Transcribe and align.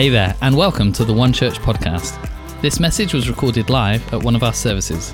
Hey 0.00 0.08
there, 0.08 0.34
and 0.40 0.56
welcome 0.56 0.94
to 0.94 1.04
the 1.04 1.12
One 1.12 1.30
Church 1.30 1.58
podcast. 1.58 2.16
This 2.62 2.80
message 2.80 3.12
was 3.12 3.28
recorded 3.28 3.68
live 3.68 4.14
at 4.14 4.22
one 4.22 4.34
of 4.34 4.42
our 4.42 4.54
services. 4.54 5.12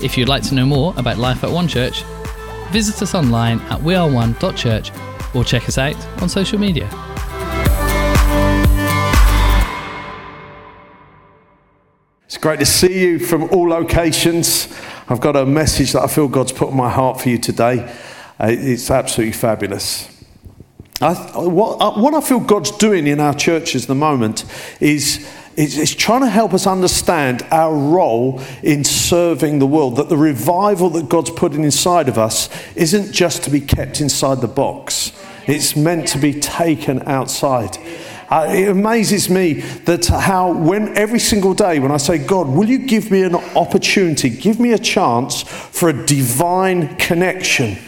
If 0.00 0.16
you'd 0.16 0.30
like 0.30 0.42
to 0.44 0.54
know 0.54 0.64
more 0.64 0.94
about 0.96 1.18
life 1.18 1.44
at 1.44 1.50
One 1.50 1.68
Church, 1.68 2.04
visit 2.70 3.02
us 3.02 3.14
online 3.14 3.60
at 3.68 3.80
weareone.church 3.80 4.92
or 5.34 5.44
check 5.44 5.68
us 5.68 5.76
out 5.76 6.22
on 6.22 6.30
social 6.30 6.58
media. 6.58 6.86
It's 12.24 12.38
great 12.38 12.60
to 12.60 12.64
see 12.64 13.02
you 13.02 13.18
from 13.18 13.42
all 13.50 13.68
locations. 13.68 14.74
I've 15.10 15.20
got 15.20 15.36
a 15.36 15.44
message 15.44 15.92
that 15.92 16.00
I 16.00 16.06
feel 16.06 16.28
God's 16.28 16.52
put 16.52 16.70
in 16.70 16.76
my 16.78 16.88
heart 16.88 17.20
for 17.20 17.28
you 17.28 17.36
today. 17.36 17.80
Uh, 18.40 18.46
It's 18.48 18.90
absolutely 18.90 19.34
fabulous. 19.34 20.17
I, 21.00 21.14
what, 21.14 21.80
uh, 21.80 22.00
what 22.00 22.14
I 22.14 22.20
feel 22.20 22.40
God's 22.40 22.72
doing 22.72 23.06
in 23.06 23.20
our 23.20 23.34
churches 23.34 23.84
at 23.84 23.88
the 23.88 23.94
moment 23.94 24.44
is, 24.80 25.28
is, 25.56 25.78
is 25.78 25.94
trying 25.94 26.22
to 26.22 26.28
help 26.28 26.52
us 26.52 26.66
understand 26.66 27.46
our 27.52 27.72
role 27.72 28.42
in 28.64 28.82
serving 28.82 29.60
the 29.60 29.66
world. 29.66 29.96
That 29.96 30.08
the 30.08 30.16
revival 30.16 30.90
that 30.90 31.08
God's 31.08 31.30
putting 31.30 31.62
inside 31.62 32.08
of 32.08 32.18
us 32.18 32.48
isn't 32.74 33.12
just 33.12 33.44
to 33.44 33.50
be 33.50 33.60
kept 33.60 34.00
inside 34.00 34.40
the 34.40 34.48
box, 34.48 35.12
it's 35.46 35.76
meant 35.76 36.08
to 36.08 36.18
be 36.18 36.38
taken 36.38 37.02
outside. 37.06 37.78
Uh, 38.28 38.46
it 38.50 38.68
amazes 38.68 39.30
me 39.30 39.54
that 39.84 40.04
how 40.06 40.52
when 40.52 40.94
every 40.98 41.20
single 41.20 41.54
day 41.54 41.78
when 41.78 41.92
I 41.92 41.96
say, 41.96 42.18
God, 42.18 42.48
will 42.48 42.68
you 42.68 42.78
give 42.78 43.10
me 43.10 43.22
an 43.22 43.36
opportunity, 43.36 44.30
give 44.30 44.58
me 44.58 44.72
a 44.72 44.78
chance 44.78 45.42
for 45.42 45.88
a 45.88 46.06
divine 46.06 46.96
connection? 46.96 47.78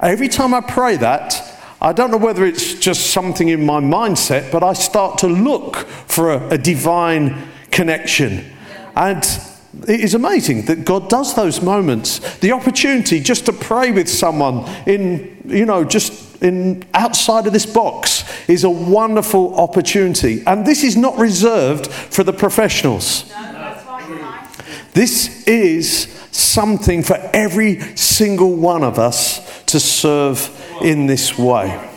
Every 0.00 0.28
time 0.28 0.54
I 0.54 0.60
pray 0.60 0.96
that, 0.98 1.47
I 1.80 1.92
don't 1.92 2.10
know 2.10 2.16
whether 2.16 2.44
it's 2.44 2.74
just 2.74 3.10
something 3.10 3.48
in 3.48 3.64
my 3.64 3.80
mindset, 3.80 4.50
but 4.50 4.62
I 4.64 4.72
start 4.72 5.18
to 5.18 5.28
look 5.28 5.76
for 5.76 6.32
a, 6.32 6.48
a 6.50 6.58
divine 6.58 7.48
connection. 7.70 8.44
And 8.96 9.22
it 9.86 10.00
is 10.00 10.14
amazing 10.14 10.64
that 10.66 10.84
God 10.84 11.08
does 11.08 11.36
those 11.36 11.62
moments. 11.62 12.18
The 12.38 12.52
opportunity 12.52 13.20
just 13.20 13.46
to 13.46 13.52
pray 13.52 13.92
with 13.92 14.08
someone 14.08 14.68
in, 14.86 15.40
you 15.44 15.66
know, 15.66 15.84
just 15.84 16.42
in 16.42 16.84
outside 16.94 17.46
of 17.46 17.52
this 17.52 17.66
box 17.66 18.24
is 18.48 18.64
a 18.64 18.70
wonderful 18.70 19.54
opportunity. 19.54 20.42
And 20.46 20.66
this 20.66 20.82
is 20.82 20.96
not 20.96 21.16
reserved 21.16 21.86
for 21.86 22.24
the 22.24 22.32
professionals. 22.32 23.32
This 24.94 25.46
is 25.46 26.08
something 26.32 27.04
for 27.04 27.16
every 27.32 27.80
single 27.96 28.56
one 28.56 28.82
of 28.82 28.98
us 28.98 29.62
to 29.66 29.78
serve 29.78 30.57
in 30.82 31.06
this 31.06 31.38
way. 31.38 31.88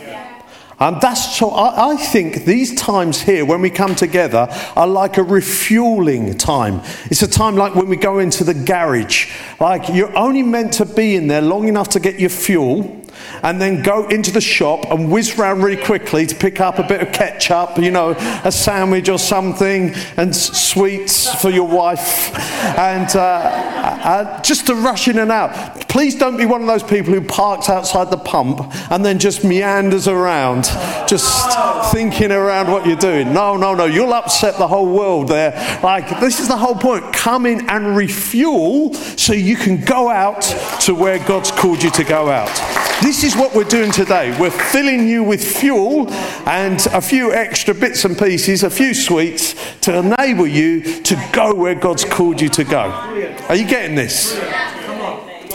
And 0.81 0.99
that's 0.99 1.37
so 1.37 1.51
I, 1.51 1.91
I 1.91 1.95
think 1.95 2.45
these 2.45 2.73
times 2.73 3.21
here 3.21 3.45
when 3.45 3.61
we 3.61 3.69
come 3.69 3.93
together 3.93 4.47
are 4.75 4.87
like 4.87 5.17
a 5.17 5.23
refueling 5.23 6.35
time. 6.39 6.81
It's 7.05 7.21
a 7.21 7.27
time 7.27 7.55
like 7.55 7.75
when 7.75 7.87
we 7.87 7.95
go 7.97 8.17
into 8.17 8.43
the 8.43 8.55
garage. 8.55 9.31
Like 9.59 9.93
you're 9.93 10.17
only 10.17 10.41
meant 10.41 10.73
to 10.73 10.85
be 10.85 11.15
in 11.15 11.27
there 11.27 11.43
long 11.43 11.67
enough 11.67 11.89
to 11.89 11.99
get 11.99 12.19
your 12.19 12.31
fuel 12.31 13.00
and 13.43 13.61
then 13.61 13.81
go 13.81 14.07
into 14.07 14.31
the 14.31 14.41
shop 14.41 14.85
and 14.91 15.11
whiz 15.11 15.37
round 15.37 15.63
really 15.63 15.81
quickly 15.81 16.25
to 16.25 16.35
pick 16.35 16.59
up 16.59 16.79
a 16.79 16.83
bit 16.83 17.01
of 17.01 17.11
ketchup, 17.11 17.77
you 17.77 17.91
know, 17.91 18.11
a 18.43 18.51
sandwich 18.51 19.09
or 19.09 19.19
something, 19.19 19.93
and 20.17 20.35
sweets 20.35 21.33
for 21.41 21.49
your 21.49 21.67
wife, 21.67 22.35
and 22.77 23.15
uh, 23.15 23.19
uh, 23.19 24.41
just 24.41 24.67
to 24.67 24.75
rush 24.75 25.07
in 25.07 25.19
and 25.19 25.31
out. 25.31 25.87
Please 25.87 26.15
don't 26.15 26.37
be 26.37 26.45
one 26.45 26.61
of 26.61 26.67
those 26.67 26.83
people 26.83 27.13
who 27.13 27.21
parks 27.21 27.69
outside 27.69 28.09
the 28.09 28.17
pump 28.17 28.61
and 28.91 29.03
then 29.03 29.19
just 29.19 29.43
meanders 29.43 30.07
around, 30.07 30.63
just 31.07 31.91
thinking 31.91 32.31
around 32.31 32.71
what 32.71 32.85
you're 32.85 32.95
doing. 32.95 33.33
No, 33.33 33.57
no, 33.57 33.73
no, 33.73 33.85
you'll 33.85 34.13
upset 34.13 34.57
the 34.57 34.67
whole 34.67 34.95
world 34.95 35.27
there. 35.27 35.51
Like, 35.83 36.21
this 36.21 36.39
is 36.39 36.47
the 36.47 36.55
whole 36.55 36.75
point. 36.75 37.13
Come 37.13 37.45
in 37.45 37.69
and 37.69 37.95
refuel 37.95 38.93
so 38.93 39.33
you 39.33 39.55
can 39.55 39.83
go 39.83 40.09
out 40.09 40.41
to 40.81 40.95
where 40.95 41.19
God's 41.27 41.51
called 41.51 41.83
you 41.83 41.91
to 41.91 42.03
go 42.03 42.29
out. 42.29 42.80
This 43.01 43.23
is 43.23 43.35
what 43.35 43.55
we're 43.55 43.63
doing 43.63 43.91
today. 43.91 44.37
We're 44.39 44.51
filling 44.51 45.07
you 45.07 45.23
with 45.23 45.43
fuel 45.43 46.07
and 46.47 46.79
a 46.93 47.01
few 47.01 47.33
extra 47.33 47.73
bits 47.73 48.05
and 48.05 48.15
pieces, 48.15 48.61
a 48.61 48.69
few 48.69 48.93
sweets 48.93 49.55
to 49.81 49.97
enable 49.97 50.45
you 50.45 51.01
to 51.01 51.29
go 51.33 51.55
where 51.55 51.73
God's 51.73 52.05
called 52.05 52.39
you 52.39 52.47
to 52.49 52.63
go. 52.63 52.91
Are 53.49 53.55
you 53.55 53.65
getting 53.65 53.95
this? 53.95 54.35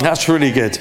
That's 0.01 0.29
really 0.29 0.51
good. 0.51 0.77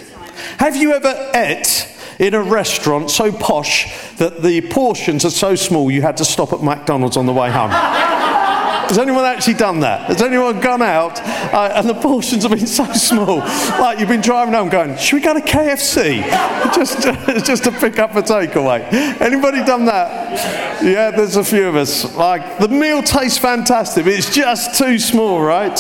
Have 0.58 0.76
you 0.76 0.94
ever 0.94 1.32
ate 1.36 1.88
in 2.18 2.34
a 2.34 2.42
restaurant 2.42 3.12
so 3.12 3.32
posh 3.32 4.16
that 4.18 4.42
the 4.42 4.62
portions 4.62 5.24
are 5.24 5.30
so 5.30 5.54
small 5.54 5.92
you 5.92 6.02
had 6.02 6.18
to 6.18 6.26
stop 6.26 6.52
at 6.52 6.64
McDonald's 6.64 7.16
on 7.16 7.28
the 7.28 7.34
way 7.34 7.52
home? 7.52 8.15
Has 8.88 9.00
anyone 9.00 9.26
actually 9.26 9.56
done 9.56 9.80
that? 9.80 10.02
Has 10.02 10.22
anyone 10.22 10.60
gone 10.60 10.82
out 10.82 11.20
uh, 11.22 11.74
and 11.76 11.90
the 11.90 11.96
portions 11.96 12.44
have 12.44 12.52
been 12.52 12.68
so 12.68 12.86
small? 12.94 13.40
Like 13.80 14.00
you've 14.00 14.10
been 14.10 14.22
driving 14.22 14.54
home 14.54 14.70
going, 14.70 14.96
should 14.98 15.16
we 15.16 15.22
go 15.22 15.34
to 15.34 15.42
KFC? 15.42 16.22
Just, 16.76 17.02
just 17.46 17.64
to 17.64 17.72
pick 17.72 18.00
up 18.00 18.16
a 18.16 18.22
takeaway. 18.22 18.82
Anybody 19.22 19.64
done 19.64 19.86
that? 19.86 20.84
Yeah, 20.84 21.12
there's 21.12 21.36
a 21.36 21.44
few 21.44 21.68
of 21.68 21.76
us. 21.76 22.16
Like 22.16 22.58
the 22.58 22.68
meal 22.68 23.02
tastes 23.02 23.38
fantastic, 23.38 24.06
it's 24.08 24.34
just 24.34 24.78
too 24.78 25.00
small, 25.00 25.40
right? 25.42 25.80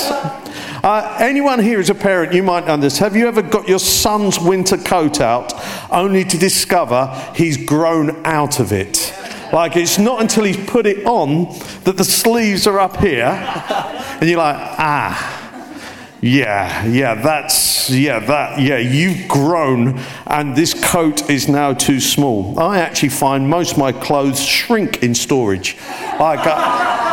Uh, 0.84 1.18
anyone 1.20 1.60
here 1.60 1.80
is 1.80 1.90
a 1.90 1.96
parent, 1.96 2.34
you 2.34 2.44
might 2.44 2.68
know 2.68 2.78
this. 2.78 3.00
Have 3.00 3.16
you 3.16 3.28
ever 3.28 3.42
got 3.42 3.68
your 3.68 3.80
son's 3.80 4.40
winter 4.40 4.78
coat 4.78 5.20
out 5.20 5.54
only 5.92 6.24
to 6.24 6.38
discover 6.38 7.08
he's 7.36 7.58
grown 7.58 8.24
out 8.26 8.60
of 8.60 8.72
it? 8.72 9.15
Like 9.54 9.76
it's 9.76 9.98
not 9.98 10.22
until 10.22 10.44
he's 10.44 10.64
put 10.66 10.86
it 10.86 11.06
on 11.06 11.46
that 11.84 11.98
the 11.98 12.04
sleeves 12.04 12.68
are 12.68 12.80
up 12.80 12.98
here, 12.98 13.26
and 14.20 14.30
you're 14.30 14.40
like, 14.40 14.56
ah, 14.58 15.36
yeah, 16.26 16.84
yeah, 16.86 17.14
that's, 17.14 17.88
yeah, 17.90 18.18
that, 18.18 18.60
yeah, 18.60 18.78
you've 18.78 19.28
grown, 19.28 20.00
and 20.26 20.56
this 20.56 20.74
coat 20.74 21.30
is 21.30 21.48
now 21.48 21.74
too 21.74 22.00
small. 22.00 22.60
I 22.60 22.80
actually 22.80 23.10
find 23.10 23.48
most 23.48 23.74
of 23.74 23.78
my 23.78 23.92
clothes 23.92 24.44
shrink 24.44 25.04
in 25.04 25.14
storage. 25.14 25.78
Like, 26.20 26.40
I, 26.40 27.06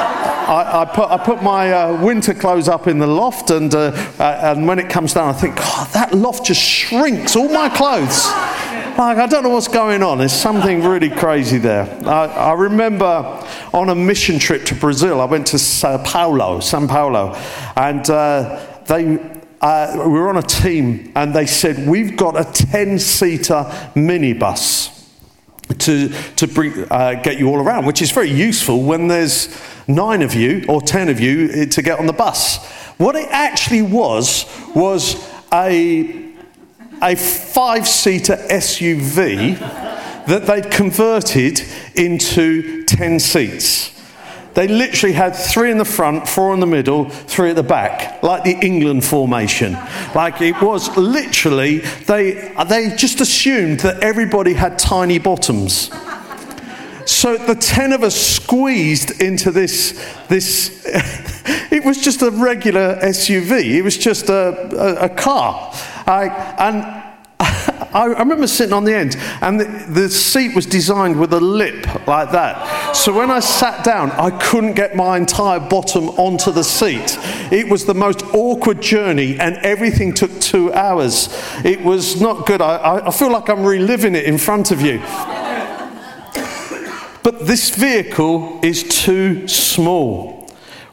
I, 0.49 0.81
I 0.81 0.85
put, 0.87 1.11
I 1.11 1.19
put 1.19 1.43
my 1.43 1.73
uh, 1.73 2.03
winter 2.03 2.33
clothes 2.33 2.69
up 2.69 2.87
in 2.87 2.99
the 2.99 3.07
loft, 3.07 3.51
and, 3.51 3.75
uh, 3.75 3.93
uh, 4.19 4.55
and 4.57 4.67
when 4.67 4.79
it 4.79 4.89
comes 4.89 5.13
down, 5.13 5.29
I 5.29 5.39
think, 5.39 5.57
God, 5.57 5.89
that 5.89 6.15
loft 6.15 6.47
just 6.47 6.63
shrinks 6.63 7.37
all 7.37 7.49
my 7.49 7.69
clothes. 7.69 8.29
Like, 8.99 9.17
I 9.17 9.27
don't 9.27 9.43
know 9.43 9.49
what's 9.49 9.69
going 9.69 10.03
on. 10.03 10.19
There's 10.19 10.35
something 10.35 10.83
really 10.85 11.09
crazy 11.09 11.57
there. 11.57 11.89
I, 12.07 12.27
I 12.27 12.53
remember 12.53 13.07
on 13.73 13.89
a 13.89 13.95
mission 13.95 14.39
trip 14.39 14.67
to 14.67 14.75
Brazil, 14.75 15.19
I 15.23 15.25
went 15.25 15.47
to 15.49 15.59
Sao 15.59 15.97
Paulo, 16.05 16.61
Sao 16.61 16.87
Paulo, 16.87 17.35
and 17.75 18.09
uh, 18.11 18.63
they, 18.85 19.19
uh, 19.63 19.95
we 19.97 20.11
were 20.11 20.29
on 20.29 20.37
a 20.37 20.43
team, 20.43 21.11
and 21.17 21.35
they 21.35 21.47
said, 21.47 21.89
We've 21.89 22.19
got 22.19 22.39
a 22.39 22.45
10 22.45 22.99
seater 22.99 23.65
minibus 23.95 25.09
to, 25.79 26.11
to 26.37 26.47
bring, 26.47 26.87
uh, 26.91 27.15
get 27.23 27.39
you 27.39 27.49
all 27.49 27.61
around, 27.61 27.87
which 27.87 28.03
is 28.03 28.11
very 28.11 28.31
useful 28.31 28.83
when 28.83 29.09
there's 29.09 29.59
nine 29.89 30.21
of 30.21 30.35
you 30.35 30.67
or 30.69 30.83
10 30.83 31.09
of 31.09 31.19
you 31.19 31.49
eh, 31.51 31.65
to 31.65 31.81
get 31.81 31.99
on 31.99 32.05
the 32.05 32.13
bus. 32.13 32.63
What 32.99 33.17
it 33.17 33.29
actually 33.31 33.83
was, 33.83 34.45
was 34.75 35.17
a 35.51 36.32
a 37.03 37.17
five 37.17 37.87
seater 37.89 38.37
SUV 38.37 39.59
that 40.27 40.47
they'd 40.47 40.71
converted 40.71 41.61
into 41.95 42.85
10 42.85 43.19
seats. 43.19 43.91
They 44.55 44.69
literally 44.69 45.15
had 45.15 45.35
three 45.35 45.71
in 45.71 45.79
the 45.79 45.85
front, 45.85 46.29
four 46.29 46.53
in 46.53 46.61
the 46.61 46.67
middle, 46.67 47.09
three 47.09 47.51
at 47.51 47.57
the 47.57 47.63
back, 47.63 48.23
like 48.23 48.45
the 48.45 48.59
England 48.65 49.05
formation. 49.05 49.73
Like 50.15 50.41
it 50.43 50.61
was 50.61 50.95
literally, 50.97 51.79
they, 51.79 52.53
they 52.69 52.95
just 52.95 53.21
assumed 53.21 53.81
that 53.81 54.03
everybody 54.03 54.53
had 54.53 54.79
tiny 54.79 55.19
bottoms. 55.19 55.91
So 57.07 57.37
the 57.37 57.55
10 57.55 57.93
of 57.93 58.03
us 58.03 58.15
squeezed 58.15 59.23
into 59.23 59.51
this, 59.51 59.93
this 60.29 60.83
it 61.73 61.85
was 61.85 61.99
just 61.99 62.23
a 62.23 62.31
regular 62.31 62.97
SUV. 63.03 63.65
It 63.77 63.83
was 63.83 63.97
just 63.97 64.29
a, 64.29 65.03
a, 65.03 65.07
a 65.07 65.09
car. 65.09 65.75
I, 66.13 66.27
and 66.59 67.13
I 67.95 68.05
remember 68.05 68.47
sitting 68.47 68.73
on 68.73 68.85
the 68.85 68.95
end, 68.95 69.17
and 69.41 69.59
the, 69.59 69.65
the, 69.89 70.09
seat 70.09 70.55
was 70.55 70.67
designed 70.67 71.19
with 71.19 71.33
a 71.33 71.41
lip 71.41 72.07
like 72.07 72.31
that. 72.33 72.93
So 72.95 73.13
when 73.15 73.31
I 73.31 73.41
sat 73.41 73.85
down, 73.85 74.11
I 74.13 74.31
couldn't 74.31 74.75
get 74.75 74.95
my 74.95 75.17
entire 75.17 75.61
bottom 75.61 76.11
onto 76.11 76.53
the 76.53 76.65
seat. 76.65 77.19
It 77.51 77.69
was 77.71 77.87
the 77.87 77.95
most 77.95 78.23
awkward 78.35 78.83
journey, 78.83 79.39
and 79.41 79.57
everything 79.57 80.13
took 80.13 80.39
two 80.41 80.73
hours. 80.73 81.29
It 81.65 81.83
was 81.83 82.21
not 82.21 82.47
good. 82.47 82.61
I, 82.61 83.07
I 83.07 83.11
feel 83.11 83.33
like 83.33 83.49
I'm 83.49 83.65
reliving 83.65 84.15
it 84.15 84.25
in 84.25 84.39
front 84.39 84.71
of 84.71 84.81
you. 84.81 84.99
But 87.23 87.47
this 87.47 87.71
vehicle 87.71 88.61
is 88.63 88.83
too 88.83 89.47
small. 89.49 90.32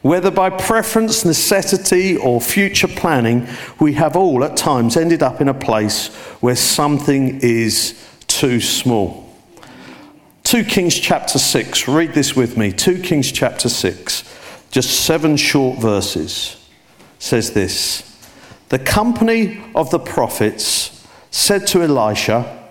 Whether 0.02 0.32
by 0.32 0.50
preference, 0.50 1.26
necessity, 1.26 2.16
or 2.16 2.40
future 2.40 2.88
planning, 2.88 3.48
we 3.80 3.94
have 3.94 4.16
all 4.16 4.44
at 4.46 4.56
times 4.56 4.96
ended 4.96 5.22
up 5.22 5.42
in 5.42 5.50
a 5.50 5.54
place 5.54 6.08
where 6.40 6.56
something 6.56 7.40
is 7.42 8.02
too 8.28 8.62
small. 8.62 9.30
2 10.44 10.64
Kings 10.64 10.98
chapter 10.98 11.38
6. 11.38 11.88
Read 11.88 12.14
this 12.14 12.36
with 12.36 12.58
me. 12.58 12.72
2 12.72 13.02
Kings 13.02 13.32
chapter 13.32 13.68
6. 13.68 14.24
Just 14.72 15.06
seven 15.06 15.36
short 15.36 15.80
verses. 15.80 16.56
Says 17.20 17.52
this 17.52 18.04
The 18.70 18.80
company 18.80 19.62
of 19.76 19.92
the 19.92 20.00
prophets 20.00 21.06
said 21.30 21.68
to 21.68 21.84
Elisha, 21.84 22.68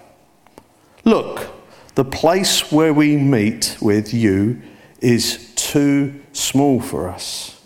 Look, 1.04 1.46
the 1.94 2.04
place 2.04 2.72
where 2.72 2.94
we 2.94 3.16
meet 3.16 3.76
with 3.80 4.14
you 4.14 4.62
is 5.00 5.47
too 5.68 6.20
small 6.32 6.80
for 6.80 7.08
us. 7.08 7.60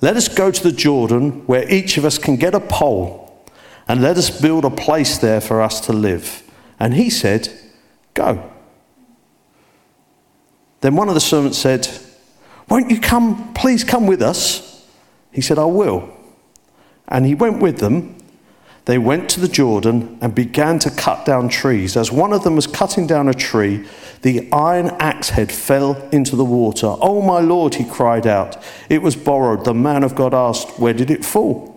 Let 0.00 0.16
us 0.16 0.28
go 0.28 0.50
to 0.50 0.62
the 0.62 0.72
Jordan 0.72 1.46
where 1.46 1.70
each 1.70 1.98
of 1.98 2.04
us 2.04 2.18
can 2.18 2.36
get 2.36 2.54
a 2.54 2.60
pole 2.60 3.46
and 3.86 4.00
let 4.00 4.16
us 4.16 4.40
build 4.40 4.64
a 4.64 4.70
place 4.70 5.18
there 5.18 5.40
for 5.40 5.60
us 5.60 5.80
to 5.82 5.92
live. 5.92 6.42
And 6.80 6.94
he 6.94 7.10
said, 7.10 7.48
Go. 8.14 8.50
Then 10.80 10.96
one 10.96 11.08
of 11.08 11.14
the 11.14 11.20
servants 11.20 11.58
said, 11.58 11.88
Won't 12.68 12.90
you 12.90 13.00
come, 13.00 13.52
please 13.54 13.84
come 13.84 14.06
with 14.06 14.22
us? 14.22 14.86
He 15.32 15.40
said, 15.40 15.58
I 15.58 15.64
will. 15.64 16.08
And 17.08 17.26
he 17.26 17.34
went 17.34 17.60
with 17.60 17.78
them. 17.78 18.17
They 18.88 18.96
went 18.96 19.28
to 19.30 19.40
the 19.40 19.48
Jordan 19.48 20.16
and 20.22 20.34
began 20.34 20.78
to 20.78 20.90
cut 20.90 21.26
down 21.26 21.50
trees. 21.50 21.94
As 21.94 22.10
one 22.10 22.32
of 22.32 22.42
them 22.42 22.56
was 22.56 22.66
cutting 22.66 23.06
down 23.06 23.28
a 23.28 23.34
tree, 23.34 23.86
the 24.22 24.50
iron 24.50 24.96
axe 24.98 25.28
head 25.28 25.52
fell 25.52 26.08
into 26.08 26.36
the 26.36 26.44
water. 26.44 26.96
Oh, 26.98 27.20
my 27.20 27.40
Lord, 27.40 27.74
he 27.74 27.84
cried 27.84 28.26
out. 28.26 28.56
It 28.88 29.02
was 29.02 29.14
borrowed. 29.14 29.66
The 29.66 29.74
man 29.74 30.04
of 30.04 30.14
God 30.14 30.32
asked, 30.32 30.80
Where 30.80 30.94
did 30.94 31.10
it 31.10 31.22
fall? 31.22 31.76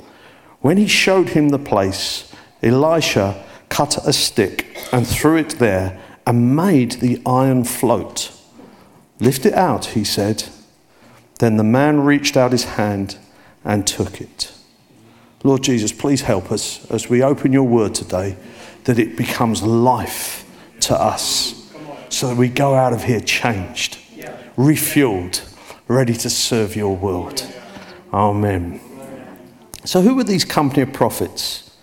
When 0.62 0.78
he 0.78 0.88
showed 0.88 1.31
him 1.31 1.50
the 1.50 1.60
place, 1.60 2.31
Elisha 2.63 3.44
cut 3.68 3.98
a 4.07 4.14
stick 4.14 4.78
and 4.94 5.06
threw 5.06 5.36
it 5.36 5.60
there 5.60 6.00
and 6.25 6.56
made 6.56 6.94
the 6.94 7.22
iron 7.25 7.66
float. 7.66 8.31
Lift 9.19 9.46
it 9.46 9.54
out, 9.54 9.88
he 9.88 10.06
said. 10.06 10.46
Then 11.40 11.57
the 11.57 11.66
man 11.66 12.06
reached 12.06 12.38
out 12.38 12.54
his 12.54 12.64
hand 12.64 13.18
and 13.66 13.86
took 13.86 14.22
it. 14.22 14.54
Lord 15.44 15.64
Jesus, 15.64 15.92
please 15.92 16.22
help 16.22 16.52
us 16.52 16.90
as 16.92 17.10
we 17.10 17.24
open 17.24 17.52
your 17.52 17.64
word 17.64 17.96
today 17.96 18.38
that 18.84 19.00
it 19.00 19.18
becomes 19.18 19.64
life 19.64 20.46
to 20.82 20.96
us 20.96 21.72
so 22.10 22.28
that 22.28 22.38
we 22.38 22.48
go 22.48 22.76
out 22.76 22.94
of 22.94 23.04
here 23.04 23.22
changed, 23.22 23.98
refueled, 24.56 25.42
ready 25.88 26.14
to 26.14 26.30
serve 26.30 26.76
your 26.76 26.96
world. 26.96 27.46
Amen. 28.14 28.80
So, 29.84 30.02
who 30.02 30.16
were 30.16 30.24
these 30.24 30.46
company 30.46 30.84
of 30.84 30.94
prophets? 30.94 31.76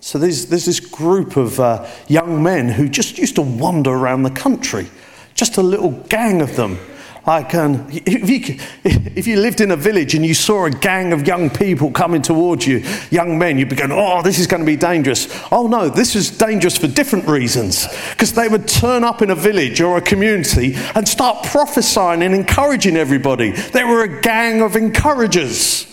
So, 0.00 0.18
there's, 0.18 0.46
there's 0.46 0.64
this 0.64 0.80
group 0.80 1.36
of 1.36 1.60
uh, 1.60 1.86
young 2.08 2.42
men 2.42 2.68
who 2.68 2.88
just 2.88 3.18
used 3.18 3.36
to 3.36 3.42
wander 3.42 3.90
around 3.90 4.24
the 4.24 4.30
country 4.30 4.88
just 5.34 5.56
a 5.56 5.62
little 5.62 5.92
gang 6.08 6.42
of 6.42 6.56
them. 6.56 6.78
Like, 7.26 7.54
um, 7.54 7.86
if, 7.90 8.30
you, 8.30 8.56
if 8.82 9.26
you 9.26 9.36
lived 9.36 9.60
in 9.60 9.70
a 9.70 9.76
village 9.76 10.14
and 10.14 10.24
you 10.24 10.34
saw 10.34 10.64
a 10.64 10.70
gang 10.70 11.12
of 11.12 11.26
young 11.26 11.50
people 11.50 11.90
coming 11.90 12.22
towards 12.22 12.66
you, 12.66 12.82
young 13.10 13.38
men, 13.38 13.58
you'd 13.58 13.68
be 13.68 13.76
going, 13.76 13.92
oh, 13.92 14.22
this 14.22 14.38
is 14.38 14.46
going 14.46 14.60
to 14.60 14.66
be 14.66 14.76
dangerous. 14.76 15.28
Oh, 15.52 15.66
no, 15.66 15.88
this 15.90 16.16
is 16.16 16.30
dangerous 16.30 16.78
for 16.78 16.86
different 16.86 17.28
reasons. 17.28 17.86
Because 18.10 18.32
they 18.32 18.48
would 18.48 18.66
turn 18.66 19.04
up 19.04 19.20
in 19.20 19.30
a 19.30 19.34
village 19.34 19.80
or 19.80 19.98
a 19.98 20.00
community 20.00 20.74
and 20.94 21.06
start 21.06 21.44
prophesying 21.44 22.22
and 22.22 22.34
encouraging 22.34 22.96
everybody. 22.96 23.50
They 23.50 23.84
were 23.84 24.02
a 24.02 24.20
gang 24.22 24.62
of 24.62 24.74
encouragers. 24.74 25.86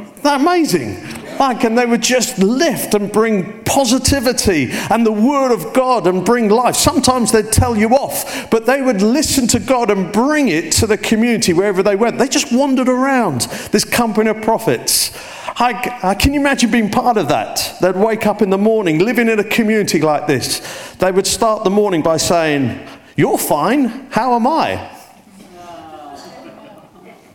Isn't 0.00 0.22
that 0.22 0.40
amazing? 0.40 0.96
Like, 1.40 1.64
and 1.64 1.78
they 1.78 1.86
would 1.86 2.02
just 2.02 2.38
lift 2.38 2.92
and 2.92 3.10
bring 3.10 3.64
positivity 3.64 4.68
and 4.90 5.06
the 5.06 5.10
word 5.10 5.54
of 5.54 5.72
God 5.72 6.06
and 6.06 6.22
bring 6.22 6.50
life. 6.50 6.76
Sometimes 6.76 7.32
they'd 7.32 7.50
tell 7.50 7.74
you 7.74 7.88
off, 7.88 8.50
but 8.50 8.66
they 8.66 8.82
would 8.82 9.00
listen 9.00 9.46
to 9.48 9.58
God 9.58 9.90
and 9.90 10.12
bring 10.12 10.48
it 10.48 10.70
to 10.72 10.86
the 10.86 10.98
community 10.98 11.54
wherever 11.54 11.82
they 11.82 11.96
went. 11.96 12.18
They 12.18 12.28
just 12.28 12.52
wandered 12.52 12.90
around 12.90 13.40
this 13.72 13.86
company 13.86 14.28
of 14.28 14.42
prophets. 14.42 15.16
I, 15.58 15.72
uh, 16.02 16.14
can 16.14 16.34
you 16.34 16.40
imagine 16.40 16.70
being 16.70 16.90
part 16.90 17.16
of 17.16 17.28
that? 17.28 17.74
They'd 17.80 17.96
wake 17.96 18.26
up 18.26 18.42
in 18.42 18.50
the 18.50 18.58
morning, 18.58 18.98
living 18.98 19.26
in 19.26 19.38
a 19.38 19.44
community 19.44 20.02
like 20.02 20.26
this. 20.26 20.60
They 20.96 21.10
would 21.10 21.26
start 21.26 21.64
the 21.64 21.70
morning 21.70 22.02
by 22.02 22.18
saying, 22.18 22.86
You're 23.16 23.38
fine. 23.38 24.08
How 24.10 24.36
am 24.36 24.46
I? 24.46 24.94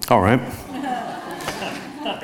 All 0.09 0.21
right 0.21 0.64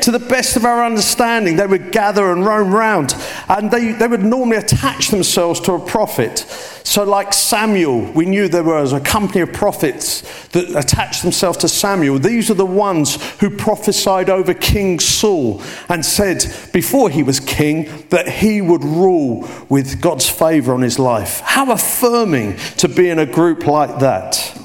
to 0.01 0.11
the 0.11 0.19
best 0.19 0.55
of 0.55 0.65
our 0.65 0.85
understanding, 0.85 1.55
they 1.55 1.65
would 1.65 1.91
gather 1.91 2.31
and 2.31 2.45
roam 2.45 2.73
round, 2.73 3.15
and 3.49 3.71
they, 3.71 3.93
they 3.93 4.07
would 4.07 4.23
normally 4.23 4.57
attach 4.57 5.09
themselves 5.09 5.59
to 5.61 5.73
a 5.73 5.79
prophet. 5.79 6.39
So, 6.83 7.03
like 7.03 7.33
Samuel, 7.33 8.11
we 8.13 8.25
knew 8.25 8.47
there 8.47 8.63
was 8.63 8.93
a 8.93 8.99
company 8.99 9.41
of 9.41 9.53
prophets 9.53 10.21
that 10.49 10.69
attached 10.75 11.23
themselves 11.23 11.57
to 11.59 11.67
Samuel. 11.67 12.19
These 12.19 12.51
are 12.51 12.55
the 12.55 12.65
ones 12.65 13.15
who 13.39 13.55
prophesied 13.55 14.29
over 14.29 14.53
King 14.53 14.99
Saul 14.99 15.61
and 15.89 16.05
said 16.05 16.45
before 16.73 17.09
he 17.09 17.23
was 17.23 17.39
king 17.39 18.07
that 18.09 18.27
he 18.27 18.61
would 18.61 18.83
rule 18.83 19.47
with 19.69 20.01
God's 20.01 20.29
favor 20.29 20.73
on 20.73 20.81
his 20.81 20.99
life. 20.99 21.39
How 21.41 21.71
affirming 21.71 22.57
to 22.77 22.87
be 22.87 23.09
in 23.09 23.19
a 23.19 23.25
group 23.25 23.65
like 23.65 23.99
that. 23.99 24.57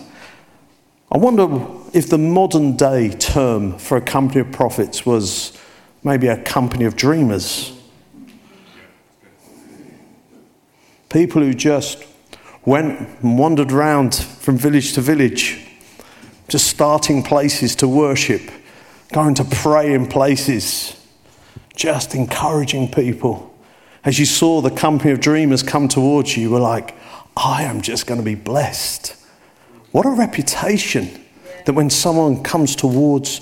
I 1.11 1.19
wonder 1.19 1.47
if 1.97 2.11
the 2.11 2.19
modern 2.19 2.77
day 2.77 3.09
term 3.09 3.79
for 3.79 3.97
a 3.97 4.03
company 4.03 4.39
of 4.43 4.53
prophets 4.53 5.07
was 5.07 5.59
maybe 6.05 6.27
a 6.27 6.37
company 6.37 6.85
of 6.85 6.95
dreamers. 6.95 7.73
People 11.09 11.41
who 11.41 11.55
just 11.55 12.05
went 12.67 13.01
and 13.23 13.39
wandered 13.39 13.73
around 13.73 14.15
from 14.15 14.59
village 14.59 14.93
to 14.93 15.01
village, 15.01 15.67
just 16.49 16.67
starting 16.67 17.23
places 17.23 17.75
to 17.75 17.89
worship, 17.89 18.43
going 19.15 19.35
to 19.35 19.45
pray 19.45 19.95
in 19.95 20.07
places, 20.07 21.03
just 21.75 22.15
encouraging 22.15 22.91
people. 22.91 23.59
As 24.05 24.19
you 24.19 24.27
saw 24.27 24.61
the 24.61 24.71
company 24.71 25.13
of 25.13 25.21
dreamers 25.21 25.63
come 25.63 25.89
towards 25.89 26.37
you, 26.37 26.43
you 26.43 26.51
were 26.51 26.61
like, 26.61 26.95
I 27.39 27.63
am 27.63 27.81
just 27.81 28.07
going 28.07 28.21
to 28.21 28.25
be 28.25 28.35
blessed. 28.35 29.17
What 29.93 30.05
a 30.05 30.11
reputation 30.11 31.23
that 31.67 31.75
when 31.75 31.91
someone 31.91 32.43
comes 32.43 32.75
towards 32.75 33.41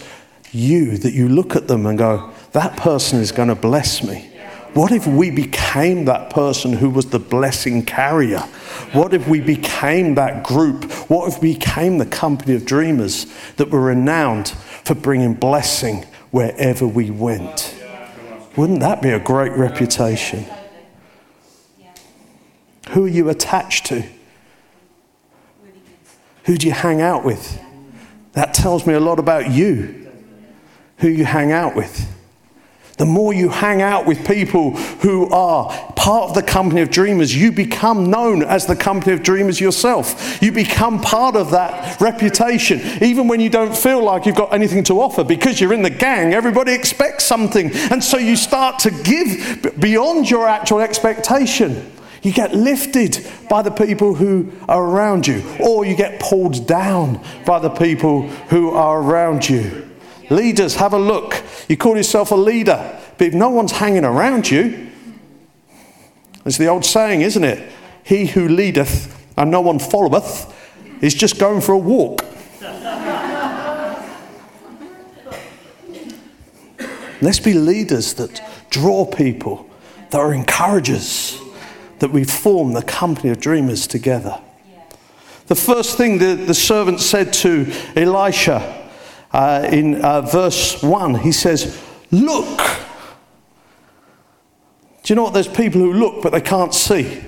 you, 0.51 0.99
that 0.99 1.13
you 1.13 1.29
look 1.29 1.55
at 1.55 1.69
them 1.69 1.87
and 1.87 1.99
go, 1.99 2.33
that 2.53 2.77
person 2.77 3.21
is 3.21 3.33
going 3.33 3.49
to 3.49 3.55
bless 3.55 4.03
me. 4.03 4.31
What 4.73 4.91
if 4.91 5.07
we 5.07 5.31
became 5.31 6.07
that 6.07 6.31
person 6.31 6.73
who 6.73 6.91
was 6.91 7.07
the 7.07 7.21
blessing 7.21 7.85
carrier? 7.85 8.41
What 8.93 9.15
if 9.15 9.29
we 9.29 9.41
became 9.41 10.17
that 10.17 10.43
group? 10.43 10.91
What 11.09 11.33
if 11.33 11.41
we 11.41 11.55
became 11.55 11.99
the 11.99 12.07
company 12.07 12.55
of 12.57 12.65
dreamers 12.65 13.27
that 13.57 13.71
were 13.71 13.81
renowned 13.81 14.49
for 14.49 14.95
bringing 14.95 15.35
blessing 15.35 16.05
wherever 16.33 16.89
we 16.89 17.11
went? 17.11 17.73
Wouldn't 18.57 18.81
that 18.81 19.01
be 19.01 19.11
a 19.11 19.21
great 19.21 19.53
reputation? 19.53 20.45
Who 22.91 23.05
are 23.05 23.09
you 23.09 23.29
attached 23.29 23.87
to? 23.87 24.03
Who 26.45 26.57
do 26.57 26.67
you 26.67 26.73
hang 26.73 27.01
out 27.01 27.25
with? 27.25 27.64
That 28.35 28.55
tells 28.55 28.87
me 28.87 28.95
a 28.95 29.01
lot 29.01 29.19
about 29.19 29.51
you, 29.51 30.11
who 30.99 31.09
you 31.09 31.25
hang 31.25 31.53
out 31.53 31.75
with. 31.75 32.11
The 32.97 33.05
more 33.05 33.35
you 33.35 33.49
hang 33.49 33.83
out 33.83 34.07
with 34.07 34.25
people 34.25 34.71
who 34.77 35.29
are 35.31 35.69
part 35.97 36.29
of 36.29 36.35
the 36.37 36.43
company 36.43 36.81
of 36.81 36.91
dreamers, 36.91 37.35
you 37.35 37.51
become 37.51 38.09
known 38.09 38.45
as 38.45 38.67
the 38.67 38.77
company 38.77 39.13
of 39.13 39.25
dreamers 39.25 39.61
yourself. 39.61 40.41
You 40.41 40.53
become 40.53 41.01
part 41.01 41.35
of 41.35 41.51
that 41.51 42.01
reputation. 42.01 42.81
Even 43.03 43.27
when 43.27 43.41
you 43.41 43.51
don't 43.51 43.77
feel 43.77 44.05
like 44.05 44.27
you've 44.27 44.37
got 44.37 44.55
anything 44.55 44.85
to 44.85 45.01
offer, 45.01 45.25
because 45.25 45.61
you're 45.61 45.73
in 45.73 45.83
the 45.83 45.91
gang, 45.91 46.35
everybody 46.35 46.73
expects 46.73 47.25
something. 47.25 47.73
And 47.91 48.03
so 48.03 48.17
you 48.17 48.37
start 48.37 48.79
to 48.81 48.93
give 48.93 49.75
beyond 49.81 50.31
your 50.31 50.47
actual 50.47 50.79
expectation. 50.79 51.91
You 52.25 52.33
get 52.33 52.55
lifted 52.55 53.25
by 53.51 53.61
the 53.61 53.71
people 53.71 54.15
who 54.15 54.51
are 54.67 54.83
around 54.83 55.27
you, 55.27 55.45
or 55.61 55.85
you 55.85 55.95
get 55.95 56.19
pulled 56.19 56.67
down 56.67 57.23
by 57.45 57.59
the 57.59 57.69
people 57.69 58.23
who 58.49 58.71
are 58.71 58.99
around 59.03 59.47
you. 59.47 59.91
Leaders, 60.31 60.77
have 60.77 60.95
a 60.95 60.99
look. 60.99 61.43
You 61.69 61.77
call 61.77 61.99
yourself 61.99 62.31
a 62.31 62.35
leader, 62.35 62.99
but 63.19 63.27
if 63.27 63.35
no 63.35 63.51
one's 63.51 63.73
hanging 63.73 64.07
around 64.07 64.51
you, 64.51 64.91
it's 66.47 66.57
the 66.57 66.67
old 66.67 66.87
saying, 66.87 67.21
isn't 67.21 67.45
it? 67.45 67.71
He 68.05 68.25
who 68.25 68.49
leadeth 68.49 69.15
and 69.37 69.51
no 69.51 69.61
one 69.61 69.79
followeth 69.79 70.51
is 71.03 71.13
just 71.13 71.39
going 71.39 71.61
for 71.61 71.73
a 71.73 71.79
walk. 71.79 72.25
Let's 77.21 77.41
be 77.41 77.53
leaders 77.53 78.15
that 78.15 78.41
draw 78.71 79.05
people, 79.05 79.69
that 80.09 80.19
are 80.19 80.33
encouragers 80.33 81.39
that 82.05 82.13
we 82.13 82.23
form 82.23 82.75
the 82.75 82.83
company 82.83 83.31
of 83.31 83.41
dreamers 83.41 83.87
together. 83.87 84.39
The 85.47 85.55
first 85.55 85.97
thing 85.97 86.19
the, 86.19 86.35
the 86.35 86.53
servant 86.53 87.01
said 87.01 87.33
to 87.33 87.73
Elisha 87.97 88.91
uh, 89.33 89.67
in 89.73 90.03
uh, 90.03 90.21
verse 90.21 90.83
1, 90.83 91.15
he 91.15 91.33
says, 91.33 91.83
Look. 92.11 92.59
Do 95.03 95.13
you 95.13 95.15
know 95.15 95.23
what? 95.23 95.33
There's 95.33 95.49
people 95.49 95.81
who 95.81 95.95
look 95.95 96.23
but 96.23 96.33
they 96.33 96.43
can't 96.43 96.75
see. 96.75 97.23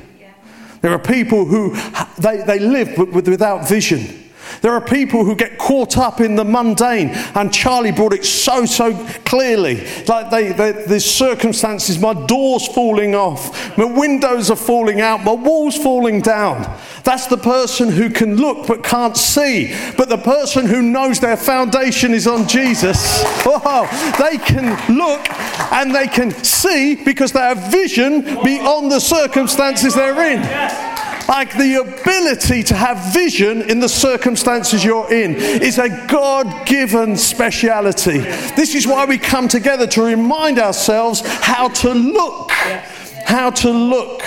There 0.83 0.93
are 0.93 0.99
people 0.99 1.47
who 1.47 1.75
they, 2.19 2.43
they 2.43 2.59
live 2.59 2.99
with, 2.99 3.27
without 3.27 3.67
vision. 3.67 4.26
There 4.67 4.75
are 4.75 4.81
people 4.81 5.25
who 5.25 5.37
get 5.37 5.59
caught 5.59 5.97
up 5.97 6.21
in 6.21 6.35
the 6.35 6.45
mundane, 6.45 7.11
and 7.37 7.55
Charlie 7.55 7.93
brought 7.93 8.13
it 8.13 8.25
so, 8.25 8.67
so 8.67 8.93
clearly. 9.25 9.87
Like 10.09 10.29
they, 10.31 10.51
they, 10.51 10.73
there's 10.73 11.05
circumstances, 11.05 12.01
my 12.01 12.15
door's 12.27 12.67
falling 12.67 13.15
off, 13.15 13.79
my 13.79 13.85
windows 13.85 14.51
are 14.51 14.57
falling 14.57 15.01
out, 15.01 15.23
my 15.23 15.35
wall's 15.35 15.77
falling 15.77 16.21
down. 16.21 16.63
That's 17.05 17.29
the 17.29 17.37
person 17.37 17.91
who 17.91 18.11
can 18.11 18.39
look 18.39 18.67
but 18.67 18.83
can't 18.83 19.17
see. 19.17 19.73
But 19.97 20.09
the 20.09 20.19
person 20.19 20.67
who 20.67 20.83
knows 20.83 21.21
their 21.21 21.37
foundation 21.37 22.13
is 22.13 22.27
on 22.27 22.49
Jesus, 22.49 23.23
oh, 23.47 23.87
they 24.19 24.37
can 24.37 24.77
look 24.93 25.31
and 25.71 25.95
they 25.95 26.09
can 26.09 26.33
see 26.43 26.97
because 27.05 27.31
they 27.31 27.39
have 27.39 27.71
vision 27.71 28.23
beyond 28.43 28.91
the 28.91 28.99
circumstances 28.99 29.95
they're 29.95 30.33
in. 30.33 31.06
Like 31.29 31.57
the 31.57 31.81
ability 31.81 32.63
to 32.65 32.75
have 32.75 33.13
vision 33.13 33.63
in 33.63 33.81
the 33.81 33.89
circumstances 33.89 34.85
you're 34.85 35.13
in 35.13 35.35
is 35.35 35.79
a 35.79 35.89
God 36.07 36.67
given 36.67 37.17
speciality. 37.17 38.19
This 38.55 38.75
is 38.75 38.87
why 38.87 39.05
we 39.07 39.19
come 39.19 39.49
together 39.49 39.87
to 39.89 40.03
remind 40.03 40.59
ourselves 40.59 41.23
how 41.25 41.69
to 41.69 41.93
look. 41.93 42.51
How 42.53 43.51
to 43.51 43.71
look. 43.71 44.23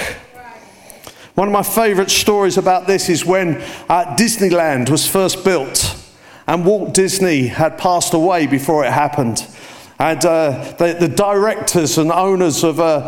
One 1.36 1.48
of 1.48 1.54
my 1.54 1.64
favorite 1.64 2.12
stories 2.12 2.58
about 2.58 2.86
this 2.86 3.08
is 3.08 3.26
when 3.26 3.62
uh, 3.88 4.18
Disneyland 4.18 4.90
was 4.90 5.08
first 5.08 5.46
built 5.46 5.96
and 6.50 6.66
Walt 6.66 6.96
Disney 6.96 7.46
had 7.46 7.78
passed 7.78 8.16
away 8.16 8.48
before 8.48 8.84
it 8.84 8.92
happened. 8.92 9.46
And 10.00 10.26
uh, 10.26 10.74
the, 10.80 10.98
the, 11.00 11.08
directors 11.08 12.00
and 12.00 12.12
owners 12.12 12.64
of 12.64 12.80
uh, 12.80 13.08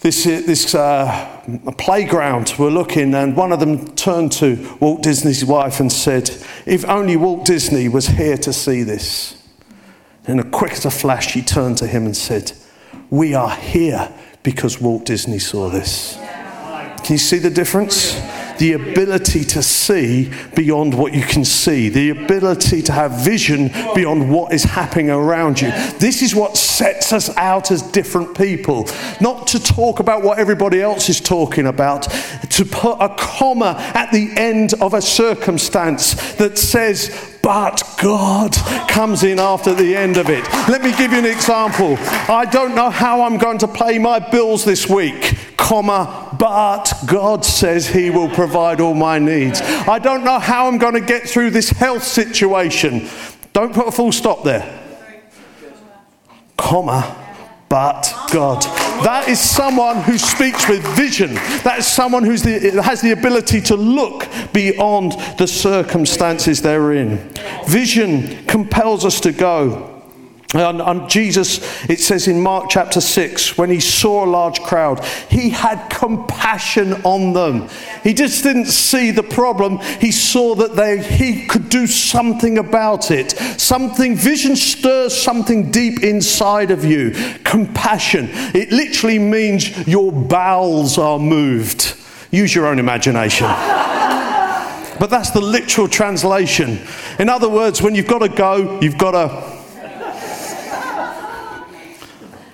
this, 0.00 0.24
this 0.24 0.74
uh, 0.74 1.42
playground 1.78 2.54
were 2.58 2.70
looking, 2.70 3.14
and 3.14 3.36
one 3.36 3.52
of 3.52 3.60
them 3.60 3.94
turned 3.96 4.32
to 4.32 4.76
Walt 4.80 5.02
Disney's 5.02 5.44
wife 5.44 5.80
and 5.80 5.90
said, 5.90 6.30
If 6.66 6.84
only 6.86 7.16
Walt 7.16 7.44
Disney 7.44 7.88
was 7.88 8.06
here 8.06 8.36
to 8.38 8.52
see 8.52 8.82
this. 8.82 9.42
In 10.28 10.38
a 10.38 10.44
quick 10.44 10.72
as 10.72 10.84
a 10.84 10.90
flash, 10.90 11.32
she 11.32 11.42
turned 11.42 11.78
to 11.78 11.86
him 11.86 12.04
and 12.04 12.16
said, 12.16 12.52
We 13.10 13.34
are 13.34 13.50
here 13.50 14.12
because 14.42 14.80
Walt 14.80 15.04
Disney 15.04 15.38
saw 15.38 15.68
this. 15.70 16.16
Can 17.02 17.14
you 17.14 17.18
see 17.18 17.38
the 17.38 17.50
difference? 17.50 18.14
The 18.58 18.72
ability 18.72 19.44
to 19.44 19.62
see 19.62 20.30
beyond 20.54 20.94
what 20.94 21.14
you 21.14 21.22
can 21.22 21.44
see, 21.44 21.88
the 21.88 22.10
ability 22.10 22.82
to 22.82 22.92
have 22.92 23.24
vision 23.24 23.68
beyond 23.94 24.30
what 24.30 24.52
is 24.52 24.64
happening 24.64 25.10
around 25.10 25.60
you. 25.60 25.70
This 25.98 26.22
is 26.22 26.34
what 26.34 26.56
sets 26.56 27.12
us 27.12 27.34
out 27.36 27.70
as 27.70 27.82
different 27.82 28.36
people. 28.36 28.88
Not 29.20 29.46
to 29.48 29.62
talk 29.62 30.00
about 30.00 30.22
what 30.22 30.38
everybody 30.38 30.80
else 30.80 31.08
is 31.08 31.20
talking 31.20 31.66
about, 31.66 32.02
to 32.50 32.64
put 32.64 32.98
a 33.00 33.14
comma 33.16 33.76
at 33.94 34.10
the 34.12 34.30
end 34.36 34.74
of 34.74 34.94
a 34.94 35.02
circumstance 35.02 36.34
that 36.34 36.58
says, 36.58 37.35
but 37.46 37.80
God 38.02 38.56
comes 38.88 39.22
in 39.22 39.38
after 39.38 39.72
the 39.72 39.94
end 39.94 40.16
of 40.16 40.28
it. 40.28 40.42
Let 40.68 40.82
me 40.82 40.90
give 40.96 41.12
you 41.12 41.18
an 41.18 41.26
example. 41.26 41.96
I 42.28 42.44
don't 42.44 42.74
know 42.74 42.90
how 42.90 43.22
I'm 43.22 43.38
going 43.38 43.58
to 43.58 43.68
pay 43.68 44.00
my 44.00 44.18
bills 44.18 44.64
this 44.64 44.88
week, 44.88 45.38
comma, 45.56 46.36
but 46.40 46.92
God 47.06 47.44
says 47.44 47.86
He 47.86 48.10
will 48.10 48.28
provide 48.28 48.80
all 48.80 48.94
my 48.94 49.20
needs. 49.20 49.60
I 49.60 50.00
don't 50.00 50.24
know 50.24 50.40
how 50.40 50.66
I'm 50.66 50.78
going 50.78 50.94
to 50.94 51.00
get 51.00 51.28
through 51.28 51.50
this 51.50 51.70
health 51.70 52.02
situation. 52.02 53.08
Don't 53.52 53.72
put 53.72 53.86
a 53.86 53.92
full 53.92 54.10
stop 54.10 54.42
there. 54.42 54.66
Comma, 56.56 57.14
but 57.68 58.12
God. 58.32 58.64
That 59.02 59.28
is 59.28 59.38
someone 59.38 60.02
who 60.02 60.18
speaks 60.18 60.68
with 60.68 60.84
vision. 60.96 61.34
That 61.64 61.78
is 61.78 61.86
someone 61.86 62.24
who 62.24 62.32
has 62.32 63.00
the 63.00 63.12
ability 63.12 63.60
to 63.62 63.76
look 63.76 64.26
beyond 64.52 65.12
the 65.38 65.46
circumstances 65.46 66.62
they're 66.62 66.92
in. 66.92 67.18
Vision 67.66 68.44
compels 68.46 69.04
us 69.04 69.20
to 69.20 69.32
go. 69.32 69.95
And, 70.54 70.80
and, 70.80 71.10
Jesus, 71.10 71.58
it 71.90 71.98
says 71.98 72.28
in 72.28 72.40
Mark 72.40 72.66
chapter 72.70 73.00
6, 73.00 73.58
when 73.58 73.68
he 73.68 73.80
saw 73.80 74.24
a 74.24 74.30
large 74.30 74.60
crowd, 74.60 75.04
he 75.28 75.50
had 75.50 75.88
compassion 75.88 76.94
on 77.02 77.32
them. 77.32 77.68
He 78.04 78.14
just 78.14 78.44
didn't 78.44 78.66
see 78.66 79.10
the 79.10 79.24
problem, 79.24 79.78
he 80.00 80.12
saw 80.12 80.54
that 80.54 80.76
they, 80.76 81.02
he 81.02 81.46
could 81.46 81.68
do 81.68 81.88
something 81.88 82.58
about 82.58 83.10
it. 83.10 83.32
Something, 83.60 84.14
vision 84.14 84.54
stirs 84.54 85.20
something 85.20 85.72
deep 85.72 86.04
inside 86.04 86.70
of 86.70 86.84
you. 86.84 87.10
Compassion. 87.42 88.28
It 88.54 88.70
literally 88.70 89.18
means 89.18 89.86
your 89.88 90.12
bowels 90.12 90.96
are 90.96 91.18
moved. 91.18 91.96
Use 92.30 92.54
your 92.54 92.68
own 92.68 92.78
imagination. 92.78 93.48
but 93.48 95.10
that's 95.10 95.32
the 95.32 95.40
literal 95.40 95.88
translation. 95.88 96.78
In 97.18 97.28
other 97.28 97.48
words, 97.48 97.82
when 97.82 97.96
you've 97.96 98.06
got 98.06 98.20
to 98.20 98.28
go, 98.28 98.80
you've 98.80 98.98
got 98.98 99.10
to 99.10 99.55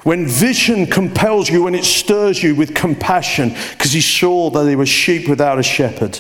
when 0.03 0.27
vision 0.27 0.87
compels 0.87 1.49
you, 1.49 1.63
when 1.63 1.75
it 1.75 1.85
stirs 1.85 2.43
you 2.43 2.55
with 2.55 2.75
compassion, 2.75 3.51
because 3.71 3.93
he 3.93 4.01
saw 4.01 4.51
that 4.51 4.65
they 4.65 4.77
were 4.77 4.87
sheep 4.87 5.29
without 5.29 5.59
a 5.59 5.63
shepherd. 5.63 6.19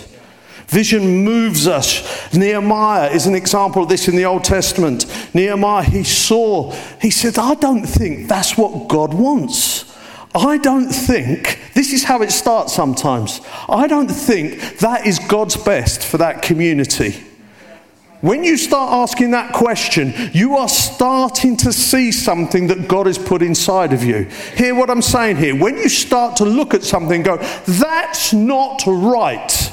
Vision 0.68 1.24
moves 1.24 1.66
us. 1.66 2.32
Nehemiah 2.32 3.10
is 3.10 3.26
an 3.26 3.34
example 3.34 3.82
of 3.82 3.88
this 3.88 4.08
in 4.08 4.16
the 4.16 4.24
Old 4.24 4.44
Testament. 4.44 5.04
Nehemiah, 5.34 5.82
he 5.82 6.04
saw, 6.04 6.72
he 7.00 7.10
said, 7.10 7.38
I 7.38 7.54
don't 7.54 7.84
think 7.84 8.28
that's 8.28 8.56
what 8.56 8.88
God 8.88 9.12
wants. 9.12 9.92
I 10.34 10.56
don't 10.56 10.88
think, 10.88 11.60
this 11.74 11.92
is 11.92 12.04
how 12.04 12.22
it 12.22 12.30
starts 12.30 12.72
sometimes. 12.72 13.42
I 13.68 13.86
don't 13.86 14.08
think 14.08 14.78
that 14.78 15.06
is 15.06 15.18
God's 15.18 15.58
best 15.58 16.02
for 16.02 16.16
that 16.18 16.40
community. 16.40 17.22
When 18.22 18.44
you 18.44 18.56
start 18.56 18.92
asking 18.92 19.32
that 19.32 19.52
question, 19.52 20.14
you 20.32 20.56
are 20.56 20.68
starting 20.68 21.56
to 21.58 21.72
see 21.72 22.12
something 22.12 22.68
that 22.68 22.86
God 22.86 23.06
has 23.06 23.18
put 23.18 23.42
inside 23.42 23.92
of 23.92 24.04
you. 24.04 24.28
Hear 24.56 24.76
what 24.76 24.90
I'm 24.90 25.02
saying 25.02 25.38
here. 25.38 25.56
When 25.56 25.76
you 25.76 25.88
start 25.88 26.36
to 26.36 26.44
look 26.44 26.72
at 26.72 26.84
something 26.84 27.24
go, 27.24 27.38
that's 27.66 28.32
not 28.32 28.84
right. 28.86 29.72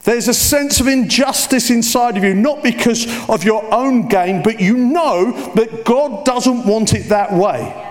There's 0.00 0.28
a 0.28 0.34
sense 0.34 0.80
of 0.80 0.88
injustice 0.88 1.68
inside 1.68 2.16
of 2.16 2.24
you, 2.24 2.32
not 2.32 2.62
because 2.62 3.06
of 3.28 3.44
your 3.44 3.62
own 3.74 4.08
gain, 4.08 4.42
but 4.42 4.60
you 4.60 4.78
know 4.78 5.32
that 5.54 5.84
God 5.84 6.24
doesn't 6.24 6.64
want 6.64 6.94
it 6.94 7.10
that 7.10 7.30
way. 7.34 7.87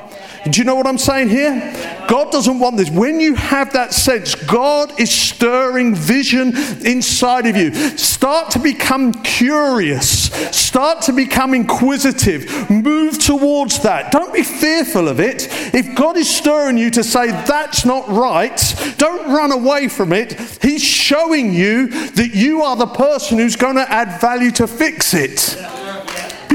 Do 0.47 0.59
you 0.59 0.65
know 0.65 0.75
what 0.75 0.87
I'm 0.87 0.97
saying 0.97 1.29
here? 1.29 1.73
God 2.07 2.31
doesn't 2.31 2.59
want 2.59 2.77
this. 2.77 2.89
When 2.89 3.19
you 3.19 3.35
have 3.35 3.73
that 3.73 3.93
sense, 3.93 4.35
God 4.35 4.99
is 4.99 5.11
stirring 5.11 5.93
vision 5.93 6.55
inside 6.85 7.45
of 7.45 7.57
you. 7.57 7.73
Start 7.97 8.51
to 8.51 8.59
become 8.59 9.13
curious. 9.23 10.31
Start 10.55 11.01
to 11.03 11.13
become 11.13 11.53
inquisitive. 11.53 12.69
Move 12.69 13.19
towards 13.19 13.79
that. 13.79 14.11
Don't 14.11 14.33
be 14.33 14.43
fearful 14.43 15.07
of 15.07 15.19
it. 15.19 15.47
If 15.73 15.95
God 15.95 16.17
is 16.17 16.29
stirring 16.29 16.77
you 16.77 16.91
to 16.91 17.03
say 17.03 17.27
that's 17.27 17.85
not 17.85 18.07
right, 18.07 18.57
don't 18.97 19.27
run 19.27 19.51
away 19.51 19.87
from 19.87 20.13
it. 20.13 20.39
He's 20.61 20.83
showing 20.83 21.53
you 21.53 21.87
that 21.87 22.31
you 22.33 22.61
are 22.61 22.75
the 22.75 22.87
person 22.87 23.37
who's 23.37 23.55
going 23.55 23.75
to 23.75 23.91
add 23.91 24.21
value 24.21 24.51
to 24.51 24.67
fix 24.67 25.13
it. 25.13 25.57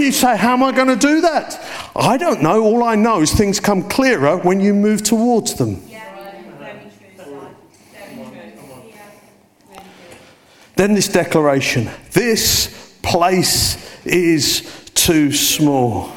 You 0.02 0.10
say, 0.12 0.36
How 0.36 0.54
am 0.54 0.62
I 0.62 0.72
going 0.72 0.88
to 0.88 0.96
do 0.96 1.20
that? 1.20 1.60
I 1.94 2.16
don't 2.16 2.42
know. 2.42 2.62
All 2.62 2.82
I 2.82 2.96
know 2.96 3.20
is 3.20 3.32
things 3.32 3.60
come 3.60 3.88
clearer 3.88 4.36
when 4.36 4.60
you 4.60 4.74
move 4.74 5.02
towards 5.02 5.54
them. 5.54 5.82
Then 10.74 10.94
this 10.94 11.06
declaration 11.06 11.90
this 12.12 12.98
place 13.02 14.04
is 14.04 14.90
too 14.94 15.30
small. 15.30 16.10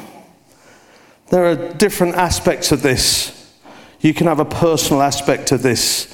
There 1.28 1.44
are 1.44 1.72
different 1.74 2.16
aspects 2.16 2.72
of 2.72 2.82
this. 2.82 3.54
You 4.00 4.14
can 4.14 4.26
have 4.26 4.40
a 4.40 4.44
personal 4.44 5.02
aspect 5.02 5.52
of 5.52 5.62
this. 5.62 6.12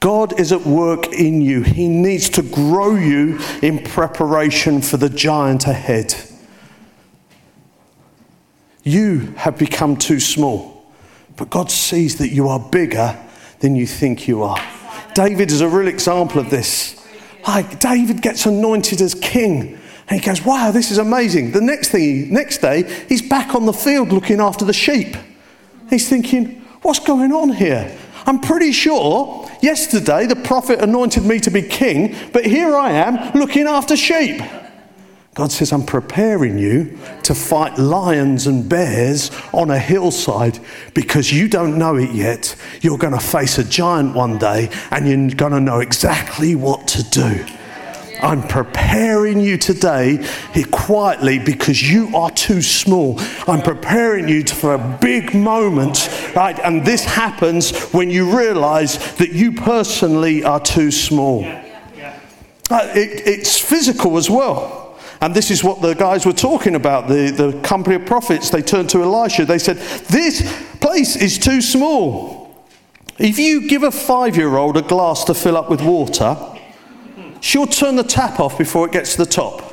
God 0.00 0.38
is 0.38 0.52
at 0.52 0.66
work 0.66 1.06
in 1.08 1.40
you. 1.40 1.62
He 1.62 1.88
needs 1.88 2.28
to 2.30 2.42
grow 2.42 2.94
you 2.94 3.38
in 3.62 3.82
preparation 3.82 4.82
for 4.82 4.96
the 4.98 5.08
giant 5.08 5.66
ahead. 5.66 6.14
You 8.88 9.34
have 9.36 9.58
become 9.58 9.98
too 9.98 10.18
small. 10.18 10.82
But 11.36 11.50
God 11.50 11.70
sees 11.70 12.16
that 12.16 12.30
you 12.30 12.48
are 12.48 12.58
bigger 12.58 13.18
than 13.60 13.76
you 13.76 13.86
think 13.86 14.26
you 14.26 14.42
are. 14.42 14.58
David 15.14 15.50
is 15.50 15.60
a 15.60 15.68
real 15.68 15.88
example 15.88 16.40
of 16.40 16.48
this. 16.48 16.96
Like 17.46 17.80
David 17.80 18.22
gets 18.22 18.46
anointed 18.46 19.02
as 19.02 19.14
king. 19.14 19.78
And 20.08 20.18
he 20.18 20.24
goes, 20.24 20.42
Wow, 20.42 20.70
this 20.70 20.90
is 20.90 20.96
amazing. 20.96 21.52
The 21.52 21.60
next 21.60 21.88
thing, 21.88 22.32
next 22.32 22.58
day, 22.62 23.04
he's 23.10 23.20
back 23.20 23.54
on 23.54 23.66
the 23.66 23.74
field 23.74 24.08
looking 24.08 24.40
after 24.40 24.64
the 24.64 24.72
sheep. 24.72 25.16
He's 25.90 26.08
thinking, 26.08 26.62
What's 26.80 27.00
going 27.00 27.30
on 27.30 27.50
here? 27.50 27.94
I'm 28.24 28.40
pretty 28.40 28.72
sure 28.72 29.50
yesterday 29.60 30.24
the 30.24 30.36
prophet 30.36 30.80
anointed 30.80 31.26
me 31.26 31.40
to 31.40 31.50
be 31.50 31.60
king, 31.60 32.16
but 32.32 32.46
here 32.46 32.74
I 32.74 32.92
am 32.92 33.38
looking 33.38 33.66
after 33.66 33.98
sheep. 33.98 34.40
God 35.38 35.52
says, 35.52 35.72
I'm 35.72 35.86
preparing 35.86 36.58
you 36.58 36.98
to 37.22 37.32
fight 37.32 37.78
lions 37.78 38.48
and 38.48 38.68
bears 38.68 39.30
on 39.52 39.70
a 39.70 39.78
hillside 39.78 40.58
because 40.94 41.32
you 41.32 41.46
don't 41.46 41.78
know 41.78 41.94
it 41.94 42.10
yet. 42.10 42.56
You're 42.80 42.98
going 42.98 43.12
to 43.12 43.20
face 43.20 43.56
a 43.56 43.62
giant 43.62 44.16
one 44.16 44.38
day 44.38 44.68
and 44.90 45.06
you're 45.06 45.36
going 45.36 45.52
to 45.52 45.60
know 45.60 45.78
exactly 45.78 46.56
what 46.56 46.88
to 46.88 47.04
do. 47.04 47.46
I'm 48.20 48.42
preparing 48.48 49.38
you 49.38 49.58
today 49.58 50.26
here 50.52 50.66
quietly 50.72 51.38
because 51.38 51.88
you 51.88 52.16
are 52.16 52.32
too 52.32 52.60
small. 52.60 53.20
I'm 53.46 53.62
preparing 53.62 54.28
you 54.28 54.42
for 54.42 54.74
a 54.74 54.98
big 55.00 55.36
moment, 55.36 56.10
right? 56.34 56.58
And 56.58 56.84
this 56.84 57.04
happens 57.04 57.78
when 57.92 58.10
you 58.10 58.36
realize 58.36 58.98
that 59.18 59.30
you 59.30 59.52
personally 59.52 60.42
are 60.42 60.58
too 60.58 60.90
small. 60.90 61.44
Uh, 61.44 62.90
it, 62.96 63.24
it's 63.24 63.56
physical 63.56 64.16
as 64.16 64.28
well. 64.28 64.87
And 65.20 65.34
this 65.34 65.50
is 65.50 65.64
what 65.64 65.82
the 65.82 65.94
guys 65.94 66.24
were 66.24 66.32
talking 66.32 66.74
about 66.74 67.08
the, 67.08 67.30
the 67.30 67.60
company 67.62 67.96
of 67.96 68.06
prophets. 68.06 68.50
They 68.50 68.62
turned 68.62 68.88
to 68.90 69.02
Elisha. 69.02 69.44
They 69.44 69.58
said, 69.58 69.78
This 70.08 70.42
place 70.80 71.16
is 71.16 71.38
too 71.38 71.60
small. 71.60 72.38
If 73.18 73.38
you 73.38 73.66
give 73.68 73.82
a 73.82 73.90
five 73.90 74.36
year 74.36 74.56
old 74.56 74.76
a 74.76 74.82
glass 74.82 75.24
to 75.24 75.34
fill 75.34 75.56
up 75.56 75.68
with 75.68 75.82
water, 75.82 76.36
she'll 77.40 77.66
turn 77.66 77.96
the 77.96 78.04
tap 78.04 78.38
off 78.38 78.56
before 78.56 78.86
it 78.86 78.92
gets 78.92 79.12
to 79.16 79.24
the 79.24 79.30
top. 79.30 79.64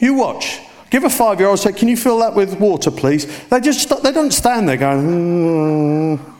You 0.00 0.14
watch. 0.14 0.60
Give 0.90 1.04
a 1.04 1.10
five 1.10 1.38
year 1.38 1.48
old, 1.48 1.60
say, 1.60 1.72
Can 1.72 1.86
you 1.86 1.96
fill 1.96 2.18
that 2.20 2.34
with 2.34 2.58
water, 2.58 2.90
please? 2.90 3.26
They 3.48 3.60
just 3.60 4.02
they 4.02 4.10
don't 4.10 4.32
stand 4.32 4.68
there 4.68 4.76
going, 4.76 6.18
mm. 6.18 6.34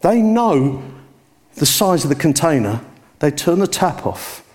They 0.00 0.22
know 0.22 0.82
the 1.56 1.66
size 1.66 2.04
of 2.04 2.10
the 2.10 2.16
container. 2.16 2.80
They 3.18 3.30
turn 3.30 3.58
the 3.58 3.66
tap 3.66 4.06
off. 4.06 4.45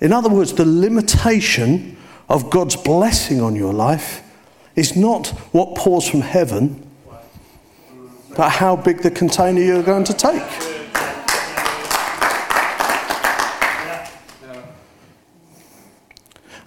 In 0.00 0.12
other 0.12 0.28
words, 0.28 0.52
the 0.52 0.64
limitation 0.64 1.96
of 2.28 2.50
God's 2.50 2.76
blessing 2.76 3.40
on 3.40 3.56
your 3.56 3.72
life 3.72 4.22
is 4.76 4.96
not 4.96 5.28
what 5.52 5.74
pours 5.74 6.08
from 6.08 6.20
heaven, 6.20 6.88
but 8.36 8.50
how 8.50 8.76
big 8.76 9.02
the 9.02 9.10
container 9.10 9.60
you're 9.60 9.82
going 9.82 10.04
to 10.04 10.14
take. 10.14 10.42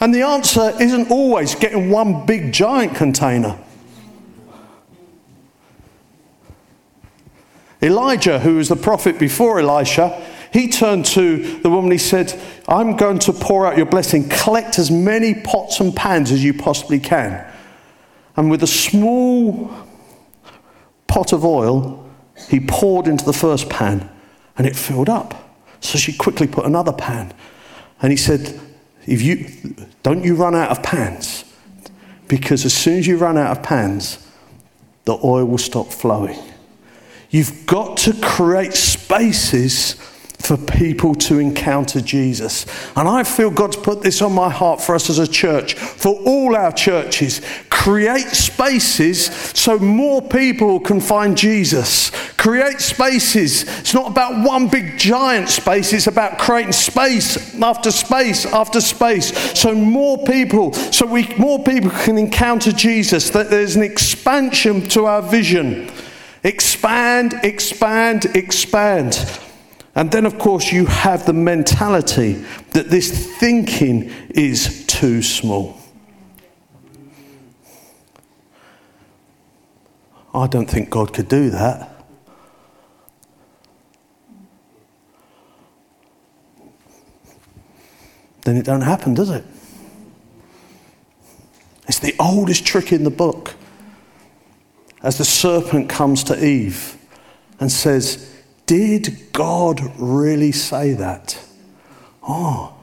And 0.02 0.14
the 0.14 0.24
answer 0.24 0.74
isn't 0.82 1.12
always 1.12 1.54
getting 1.54 1.92
one 1.92 2.26
big 2.26 2.52
giant 2.52 2.96
container. 2.96 3.58
Elijah, 7.84 8.40
who 8.40 8.58
was 8.58 8.68
the 8.68 8.76
prophet 8.76 9.20
before 9.20 9.60
Elisha, 9.60 10.10
he 10.52 10.68
turned 10.68 11.06
to 11.08 11.60
the 11.60 11.70
woman, 11.70 11.92
he 11.92 11.98
said, 11.98 12.40
I'm 12.68 12.98
going 12.98 13.20
to 13.20 13.34
pour 13.34 13.66
out 13.66 13.78
your 13.78 13.86
blessing. 13.86 14.28
Collect 14.28 14.80
as 14.80 14.92
many 14.92 15.34
pots 15.34 15.80
and 15.80 15.96
pans 15.96 16.32
as 16.32 16.44
you 16.44 16.54
possibly 16.54 17.00
can. 17.00 17.46
And 18.36 18.52
with 18.52 18.62
a 18.64 18.68
small 18.68 19.74
pot 21.08 21.32
of 21.32 21.46
oil, 21.46 22.10
he 22.50 22.60
poured 22.60 23.08
into 23.08 23.24
the 23.24 23.34
first 23.34 23.70
pan 23.70 24.10
and 24.58 24.68
it 24.68 24.76
filled 24.76 25.10
up. 25.10 25.56
So 25.80 25.98
she 25.98 26.14
quickly 26.14 26.48
put 26.48 26.66
another 26.66 26.94
pan. 26.94 27.34
And 28.02 28.12
he 28.12 28.18
said, 28.18 28.60
if 29.06 29.22
you, 29.22 29.76
Don't 30.04 30.24
you 30.24 30.36
run 30.36 30.56
out 30.56 30.70
of 30.70 30.84
pans. 30.84 31.46
Because 32.28 32.66
as 32.66 32.74
soon 32.74 33.00
as 33.00 33.08
you 33.08 33.18
run 33.18 33.38
out 33.38 33.58
of 33.58 33.64
pans, 33.64 34.26
the 35.06 35.18
oil 35.24 35.46
will 35.46 35.58
stop 35.58 35.88
flowing. 35.88 36.40
You've 37.30 37.66
got 37.66 37.98
to 37.98 38.14
create 38.22 38.74
spaces 38.74 39.96
for 40.42 40.58
people 40.58 41.16
to 41.16 41.40
encounter 41.40 42.02
Jesus. 42.02 42.66
And 42.96 43.08
I 43.08 43.24
feel 43.24 43.50
God's 43.50 43.78
put 43.78 44.02
this 44.02 44.22
on 44.22 44.34
my 44.34 44.50
heart 44.50 44.82
for 44.82 44.96
us 44.96 45.10
as 45.10 45.20
a 45.20 45.28
church, 45.28 45.76
for 45.76 46.16
all 46.26 46.56
our 46.56 46.72
churches. 46.72 47.42
Create 47.70 48.28
spaces 48.28 49.26
so 49.26 49.80
more 49.80 50.22
people 50.22 50.80
can 50.80 51.00
find 51.00 51.38
Jesus. 51.38 52.12
Create 52.38 52.80
spaces. 52.80 53.64
It's 53.80 53.94
not 53.94 54.12
about 54.12 54.46
one 54.46 54.68
big 54.68 54.98
giant 54.98 55.50
space, 55.50 55.94
it's 55.94 56.08
about 56.08 56.38
creating 56.38 56.74
space 56.74 57.60
after 57.62 57.92
space 57.92 58.46
after 58.46 58.82
space 58.82 59.60
so 59.60 59.74
more 59.74 60.24
people 60.26 60.74
so 60.74 61.06
we 61.06 61.28
more 61.38 61.64
people 61.64 61.90
can 61.90 62.18
encounter 62.18 62.72
Jesus 62.72 63.30
that 63.32 63.50
there's 63.50 63.76
an 63.76 63.84
expansion 63.84 64.88
to 64.90 65.06
our 65.06 65.22
vision. 65.22 65.92
Expand, 66.44 67.36
expand, 67.44 68.26
expand. 68.36 69.26
And 69.94 70.10
then, 70.12 70.26
of 70.26 70.40
course, 70.40 70.72
you 70.72 70.86
have 70.86 71.26
the 71.26 71.34
mentality 71.34 72.46
that 72.72 72.90
this 72.90 73.38
thinking 73.38 74.12
is 74.30 74.86
too 74.88 75.22
small. 75.22 75.78
I 80.34 80.48
don't 80.48 80.70
think 80.70 80.90
God 80.90 81.14
could 81.14 81.28
do 81.28 81.50
that. 81.50 81.90
Then 88.44 88.56
it 88.56 88.66
don't 88.66 88.82
happen, 88.82 89.14
does 89.14 89.30
it? 89.30 89.44
It's 91.88 92.00
the 92.00 92.16
oldest 92.18 92.66
trick 92.66 92.94
in 92.94 93.04
the 93.04 93.12
book. 93.12 93.56
As 95.04 95.18
the 95.18 95.26
serpent 95.26 95.90
comes 95.90 96.24
to 96.26 96.46
Eve 96.46 96.98
and 97.60 97.70
says, 97.70 98.31
did 98.72 99.34
God 99.34 99.82
really 100.00 100.54
say 100.54 100.94
that? 100.94 101.38
Oh. 102.24 102.74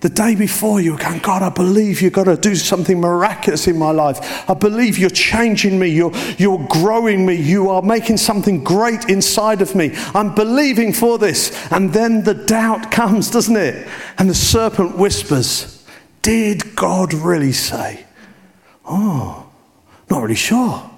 The 0.00 0.08
day 0.08 0.34
before, 0.34 0.80
you 0.80 0.94
were 0.94 0.98
going, 0.98 1.20
God, 1.20 1.40
I 1.40 1.50
believe 1.50 2.02
you've 2.02 2.12
got 2.12 2.24
to 2.24 2.36
do 2.36 2.56
something 2.56 3.00
miraculous 3.00 3.68
in 3.68 3.78
my 3.78 3.92
life. 3.92 4.50
I 4.50 4.54
believe 4.54 4.98
you're 4.98 5.08
changing 5.08 5.78
me. 5.78 5.86
You're, 5.86 6.10
you're 6.36 6.66
growing 6.68 7.24
me. 7.24 7.36
You 7.36 7.68
are 7.68 7.80
making 7.80 8.16
something 8.16 8.64
great 8.64 9.08
inside 9.08 9.62
of 9.62 9.76
me. 9.76 9.92
I'm 10.16 10.34
believing 10.34 10.92
for 10.92 11.16
this. 11.16 11.56
And 11.70 11.92
then 11.92 12.24
the 12.24 12.34
doubt 12.34 12.90
comes, 12.90 13.30
doesn't 13.30 13.54
it? 13.54 13.86
And 14.18 14.28
the 14.28 14.34
serpent 14.34 14.98
whispers, 14.98 15.86
Did 16.22 16.74
God 16.74 17.14
really 17.14 17.52
say? 17.52 18.04
Oh, 18.84 19.48
not 20.10 20.22
really 20.22 20.34
sure. 20.34 20.90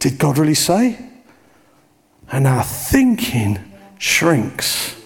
Did 0.00 0.18
God 0.18 0.38
really 0.38 0.54
say? 0.54 1.11
And 2.32 2.46
our 2.46 2.64
thinking 2.64 3.58
shrinks. 3.98 4.96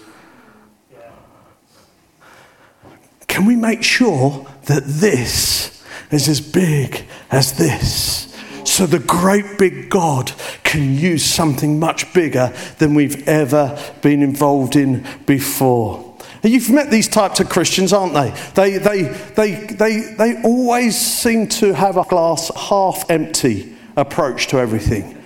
Can 3.27 3.45
we 3.45 3.55
make 3.55 3.83
sure 3.83 4.47
that 4.63 4.83
this 4.85 5.83
is 6.09 6.27
as 6.27 6.41
big 6.41 7.05
as 7.29 7.57
this? 7.57 8.23
So 8.63 8.85
the 8.85 8.99
great 8.99 9.57
big 9.57 9.89
God 9.89 10.31
can 10.63 10.95
use 10.95 11.23
something 11.23 11.79
much 11.79 12.11
bigger 12.13 12.53
than 12.79 12.95
we've 12.95 13.27
ever 13.27 13.77
been 14.01 14.23
involved 14.23 14.75
in 14.75 15.05
before. 15.25 16.15
You've 16.43 16.69
met 16.69 16.89
these 16.89 17.07
types 17.07 17.39
of 17.39 17.49
Christians, 17.49 17.91
aren't 17.91 18.13
they? 18.13 18.29
They, 18.55 18.77
they, 18.77 19.03
they, 19.35 19.51
they, 19.65 19.99
they 20.17 20.41
always 20.43 20.99
seem 20.99 21.47
to 21.49 21.73
have 21.73 21.97
a 21.97 22.03
glass 22.03 22.51
half 22.55 23.09
empty 23.09 23.75
approach 23.95 24.47
to 24.47 24.57
everything. 24.59 25.21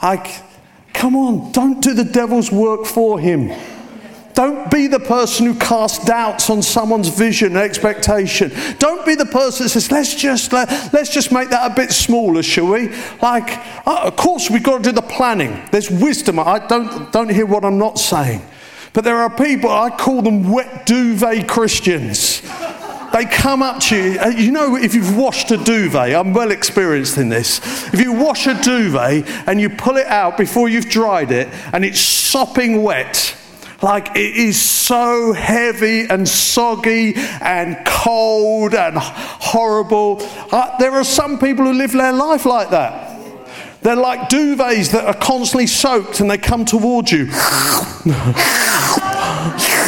I, 0.00 0.16
Come 0.92 1.16
on, 1.16 1.52
don't 1.52 1.80
do 1.80 1.94
the 1.94 2.04
devil's 2.04 2.50
work 2.50 2.84
for 2.84 3.18
him. 3.18 3.52
Don't 4.34 4.70
be 4.70 4.86
the 4.86 5.00
person 5.00 5.44
who 5.46 5.54
casts 5.54 6.02
doubts 6.04 6.48
on 6.48 6.62
someone's 6.62 7.08
vision 7.08 7.48
and 7.48 7.58
expectation. 7.58 8.50
Don't 8.78 9.04
be 9.04 9.14
the 9.14 9.26
person 9.26 9.64
that 9.64 9.70
says, 9.70 9.90
let's 9.90 10.14
just, 10.14 10.52
let, 10.52 10.70
us 10.94 11.10
just 11.10 11.30
make 11.30 11.50
that 11.50 11.70
a 11.70 11.74
bit 11.74 11.92
smaller, 11.92 12.42
shall 12.42 12.68
we? 12.68 12.88
Like, 13.20 13.58
uh, 13.86 14.02
of 14.04 14.16
course, 14.16 14.48
we've 14.48 14.62
got 14.62 14.78
to 14.78 14.82
do 14.82 14.92
the 14.92 15.02
planning. 15.02 15.62
There's 15.72 15.90
wisdom. 15.90 16.38
I 16.38 16.58
don't, 16.66 17.12
don't 17.12 17.30
hear 17.30 17.44
what 17.44 17.64
I'm 17.64 17.76
not 17.76 17.98
saying. 17.98 18.40
But 18.92 19.04
there 19.04 19.16
are 19.16 19.30
people, 19.30 19.70
I 19.70 19.90
call 19.90 20.22
them 20.22 20.50
wet 20.50 20.86
duvet 20.86 21.46
Christians. 21.46 22.40
They 23.12 23.24
come 23.24 23.62
up 23.62 23.80
to 23.84 23.96
you. 23.96 24.20
Uh, 24.20 24.28
you 24.28 24.52
know, 24.52 24.76
if 24.76 24.94
you've 24.94 25.16
washed 25.16 25.50
a 25.50 25.56
duvet, 25.56 26.14
I'm 26.14 26.32
well 26.32 26.50
experienced 26.50 27.18
in 27.18 27.28
this. 27.28 27.58
If 27.92 28.00
you 28.00 28.12
wash 28.12 28.46
a 28.46 28.54
duvet 28.60 29.28
and 29.48 29.60
you 29.60 29.68
pull 29.68 29.96
it 29.96 30.06
out 30.06 30.36
before 30.36 30.68
you've 30.68 30.88
dried 30.88 31.32
it 31.32 31.48
and 31.72 31.84
it's 31.84 32.00
sopping 32.00 32.82
wet, 32.82 33.36
like 33.82 34.10
it 34.14 34.36
is 34.36 34.60
so 34.60 35.32
heavy 35.32 36.02
and 36.02 36.28
soggy 36.28 37.14
and 37.40 37.78
cold 37.86 38.74
and 38.74 38.96
horrible. 38.96 40.18
Uh, 40.52 40.76
there 40.78 40.92
are 40.92 41.04
some 41.04 41.38
people 41.38 41.64
who 41.64 41.72
live 41.72 41.92
their 41.92 42.12
life 42.12 42.46
like 42.46 42.70
that. 42.70 43.18
They're 43.82 43.96
like 43.96 44.28
duvets 44.28 44.92
that 44.92 45.04
are 45.06 45.14
constantly 45.14 45.66
soaked 45.66 46.20
and 46.20 46.30
they 46.30 46.38
come 46.38 46.64
towards 46.64 47.10
you. 47.10 47.30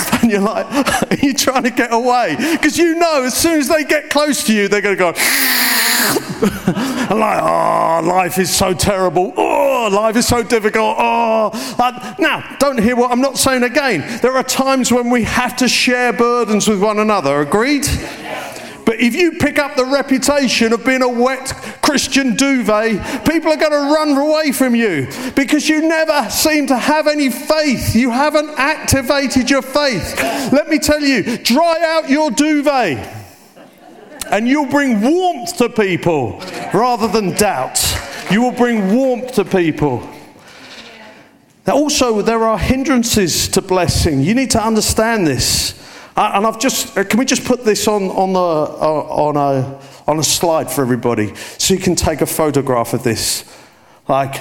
you're 0.33 0.41
like, 0.41 0.67
are 1.11 1.17
you 1.17 1.35
trying 1.35 1.63
to 1.65 1.71
get 1.71 1.93
away? 1.93 2.37
Because 2.37 2.77
you 2.79 2.97
know 2.97 3.23
as 3.23 3.35
soon 3.35 3.61
as 3.61 3.69
they 3.69 3.85
get 3.85 4.11
close 4.11 4.45
to 4.45 4.55
you, 4.55 4.69
they're 4.69 4.81
going 4.81 4.97
to 4.97 4.99
go. 4.99 5.13
and 7.11 7.21
like, 7.21 7.43
oh, 7.43 8.01
life 8.05 8.39
is 8.39 8.55
so 8.55 8.75
terrible. 8.75 9.33
Oh, 9.37 9.89
life 9.93 10.17
is 10.17 10.27
so 10.27 10.43
difficult. 10.43 10.97
Oh, 10.99 12.17
now, 12.19 12.57
don't 12.59 12.81
hear 12.81 12.97
what 12.97 13.13
I'm 13.13 13.21
not 13.21 13.39
saying 13.39 13.63
again. 13.63 14.21
There 14.23 14.37
are 14.37 14.43
times 14.43 14.91
when 14.91 15.11
we 15.11 15.25
have 15.25 15.57
to 15.57 15.69
share 15.69 16.13
burdens 16.13 16.67
with 16.67 16.83
one 16.83 16.99
another. 16.99 17.41
Agreed? 17.41 17.87
But 18.85 19.01
if 19.01 19.15
you 19.15 19.33
pick 19.33 19.59
up 19.59 19.77
the 19.77 19.85
reputation 19.85 20.73
of 20.73 20.85
being 20.85 21.03
a 21.03 21.09
wet 21.09 21.49
Christian 21.83 22.35
duvet, 22.35 23.25
people 23.25 23.53
are 23.53 23.57
going 23.57 23.73
to 23.73 23.95
run 23.95 24.17
away 24.17 24.53
from 24.53 24.75
you 24.75 25.09
because 25.37 25.69
you 25.69 25.87
never 25.89 26.29
seem 26.31 26.67
to 26.67 26.77
have 26.77 27.07
any 27.07 27.31
faith. 27.31 27.95
You 27.95 28.11
haven't 28.11 28.51
activated 28.59 29.51
your 29.51 29.63
faith. 29.63 30.21
Let 30.53 30.69
me 30.69 30.79
tell 30.79 31.01
you, 31.01 31.39
dry 31.39 31.79
out 31.85 32.11
your 32.11 32.31
duvet 32.31 33.23
and 34.33 34.49
you'll 34.49 34.67
bring 34.67 35.01
warmth 35.01 35.57
to 35.59 35.69
people 35.69 36.41
rather 36.73 37.07
than 37.07 37.35
doubt. 37.35 37.79
You 38.31 38.43
will 38.43 38.53
bring 38.53 38.95
warmth 38.95 39.33
to 39.35 39.45
people. 39.45 40.09
Now, 41.67 41.75
also, 41.75 42.23
there 42.23 42.43
are 42.43 42.59
hindrances 42.59 43.47
to 43.49 43.63
blessing. 43.63 44.21
You 44.23 44.35
need 44.35 44.51
to 44.53 44.65
understand 44.65 45.27
this. 45.27 45.79
Uh, 46.17 46.33
and 46.35 46.47
I've 46.47 46.59
just, 46.59 46.97
uh, 46.97 47.05
can 47.05 47.19
we 47.19 47.25
just 47.25 47.45
put 47.45 47.65
this 47.65 47.89
on, 47.89 48.05
on, 48.11 48.33
the, 48.35 48.39
uh, 48.39 49.07
on, 49.09 49.37
a, 49.37 49.81
on 50.07 50.19
a 50.19 50.23
slide 50.23 50.71
for 50.71 50.83
everybody 50.83 51.35
so 51.59 51.73
you 51.73 51.81
can 51.81 51.95
take 51.95 52.21
a 52.21 52.27
photograph 52.27 52.93
of 52.93 53.03
this? 53.03 53.45
Like, 54.09 54.37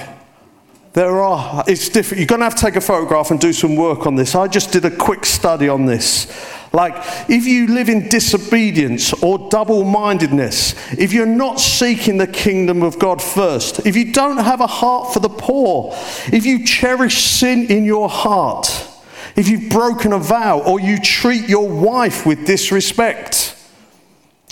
there 0.92 1.22
are, 1.22 1.64
it's 1.66 1.88
different. 1.88 2.18
You're 2.18 2.26
going 2.26 2.40
to 2.40 2.44
have 2.44 2.54
to 2.56 2.60
take 2.60 2.76
a 2.76 2.80
photograph 2.82 3.30
and 3.30 3.40
do 3.40 3.54
some 3.54 3.76
work 3.76 4.06
on 4.06 4.16
this. 4.16 4.34
I 4.34 4.48
just 4.48 4.72
did 4.72 4.84
a 4.84 4.90
quick 4.90 5.24
study 5.24 5.68
on 5.68 5.86
this. 5.86 6.26
Like, 6.74 6.94
if 7.30 7.46
you 7.46 7.68
live 7.68 7.88
in 7.88 8.08
disobedience 8.08 9.14
or 9.22 9.48
double 9.48 9.84
mindedness, 9.84 10.74
if 10.98 11.14
you're 11.14 11.24
not 11.24 11.60
seeking 11.60 12.18
the 12.18 12.26
kingdom 12.26 12.82
of 12.82 12.98
God 12.98 13.22
first, 13.22 13.86
if 13.86 13.96
you 13.96 14.12
don't 14.12 14.38
have 14.38 14.60
a 14.60 14.66
heart 14.66 15.14
for 15.14 15.20
the 15.20 15.30
poor, 15.30 15.92
if 16.30 16.44
you 16.44 16.66
cherish 16.66 17.24
sin 17.24 17.70
in 17.70 17.86
your 17.86 18.10
heart, 18.10 18.88
if 19.36 19.48
you've 19.48 19.70
broken 19.70 20.12
a 20.12 20.18
vow 20.18 20.60
or 20.60 20.80
you 20.80 20.98
treat 20.98 21.48
your 21.48 21.68
wife 21.68 22.26
with 22.26 22.46
disrespect, 22.46 23.56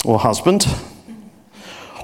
or 0.05 0.19
husband, 0.19 0.67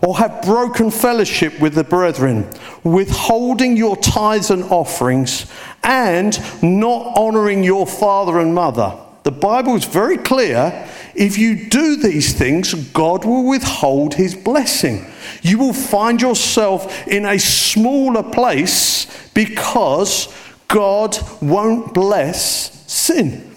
or 0.03 0.19
have 0.19 0.43
broken 0.43 0.91
fellowship 0.91 1.59
with 1.61 1.75
the 1.75 1.85
brethren, 1.85 2.49
withholding 2.85 3.77
your 3.77 3.97
tithes 3.97 4.51
and 4.51 4.65
offerings, 4.65 5.51
and 5.83 6.39
not 6.63 7.17
honoring 7.17 7.65
your 7.65 7.87
father 7.87 8.39
and 8.39 8.55
mother. 8.55 8.97
The 9.23 9.33
Bible 9.33 9.75
is 9.75 9.85
very 9.85 10.19
clear. 10.19 10.89
If 11.15 11.39
you 11.39 11.69
do 11.69 11.97
these 11.97 12.35
things, 12.35 12.75
God 12.75 13.25
will 13.25 13.49
withhold 13.49 14.15
his 14.15 14.35
blessing. 14.35 15.07
You 15.43 15.59
will 15.59 15.73
find 15.73 16.21
yourself 16.21 17.09
in 17.09 17.25
a 17.25 17.39
smaller 17.39 18.23
place 18.23 19.07
because 19.33 20.33
God 20.69 21.17
won't 21.41 21.95
bless 21.95 22.91
sin. 22.93 23.55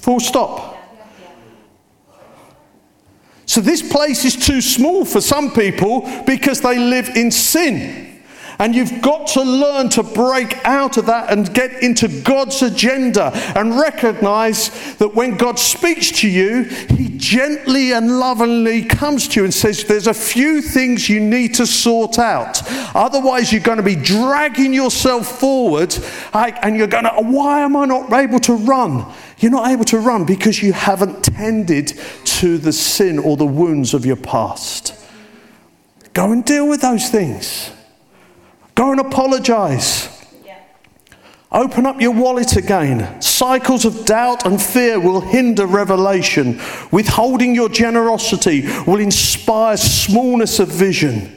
Full 0.00 0.20
stop. 0.20 0.72
So, 3.46 3.60
this 3.60 3.82
place 3.82 4.24
is 4.24 4.36
too 4.36 4.60
small 4.60 5.04
for 5.04 5.20
some 5.20 5.50
people 5.50 6.08
because 6.26 6.60
they 6.60 6.78
live 6.78 7.10
in 7.16 7.30
sin. 7.30 8.11
And 8.62 8.76
you've 8.76 9.02
got 9.02 9.26
to 9.30 9.42
learn 9.42 9.88
to 9.88 10.04
break 10.04 10.64
out 10.64 10.96
of 10.96 11.06
that 11.06 11.32
and 11.32 11.52
get 11.52 11.82
into 11.82 12.06
God's 12.22 12.62
agenda 12.62 13.32
and 13.56 13.76
recognize 13.76 14.94
that 14.98 15.16
when 15.16 15.36
God 15.36 15.58
speaks 15.58 16.12
to 16.20 16.28
you, 16.30 16.62
He 16.62 17.08
gently 17.08 17.92
and 17.92 18.20
lovingly 18.20 18.84
comes 18.84 19.26
to 19.28 19.40
you 19.40 19.44
and 19.46 19.52
says, 19.52 19.82
There's 19.82 20.06
a 20.06 20.14
few 20.14 20.62
things 20.62 21.08
you 21.08 21.18
need 21.18 21.54
to 21.54 21.66
sort 21.66 22.20
out. 22.20 22.62
Otherwise, 22.94 23.52
you're 23.52 23.62
going 23.62 23.78
to 23.78 23.82
be 23.82 23.96
dragging 23.96 24.72
yourself 24.72 25.40
forward 25.40 25.98
and 26.32 26.76
you're 26.76 26.86
going 26.86 27.02
to, 27.02 27.14
Why 27.16 27.62
am 27.62 27.74
I 27.74 27.86
not 27.86 28.12
able 28.12 28.38
to 28.38 28.54
run? 28.54 29.12
You're 29.38 29.50
not 29.50 29.72
able 29.72 29.86
to 29.86 29.98
run 29.98 30.24
because 30.24 30.62
you 30.62 30.72
haven't 30.72 31.24
tended 31.24 31.94
to 32.26 32.58
the 32.58 32.72
sin 32.72 33.18
or 33.18 33.36
the 33.36 33.44
wounds 33.44 33.92
of 33.92 34.06
your 34.06 34.14
past. 34.14 34.94
Go 36.12 36.30
and 36.30 36.44
deal 36.44 36.68
with 36.68 36.80
those 36.80 37.08
things. 37.08 37.72
Go 38.74 38.92
and 38.92 39.00
apologize. 39.00 40.08
Open 41.52 41.84
up 41.84 42.00
your 42.00 42.12
wallet 42.12 42.56
again. 42.56 43.20
Cycles 43.20 43.84
of 43.84 44.06
doubt 44.06 44.46
and 44.46 44.60
fear 44.60 44.98
will 44.98 45.20
hinder 45.20 45.66
revelation. 45.66 46.58
Withholding 46.90 47.54
your 47.54 47.68
generosity 47.68 48.62
will 48.86 49.00
inspire 49.00 49.76
smallness 49.76 50.58
of 50.58 50.68
vision. 50.68 51.36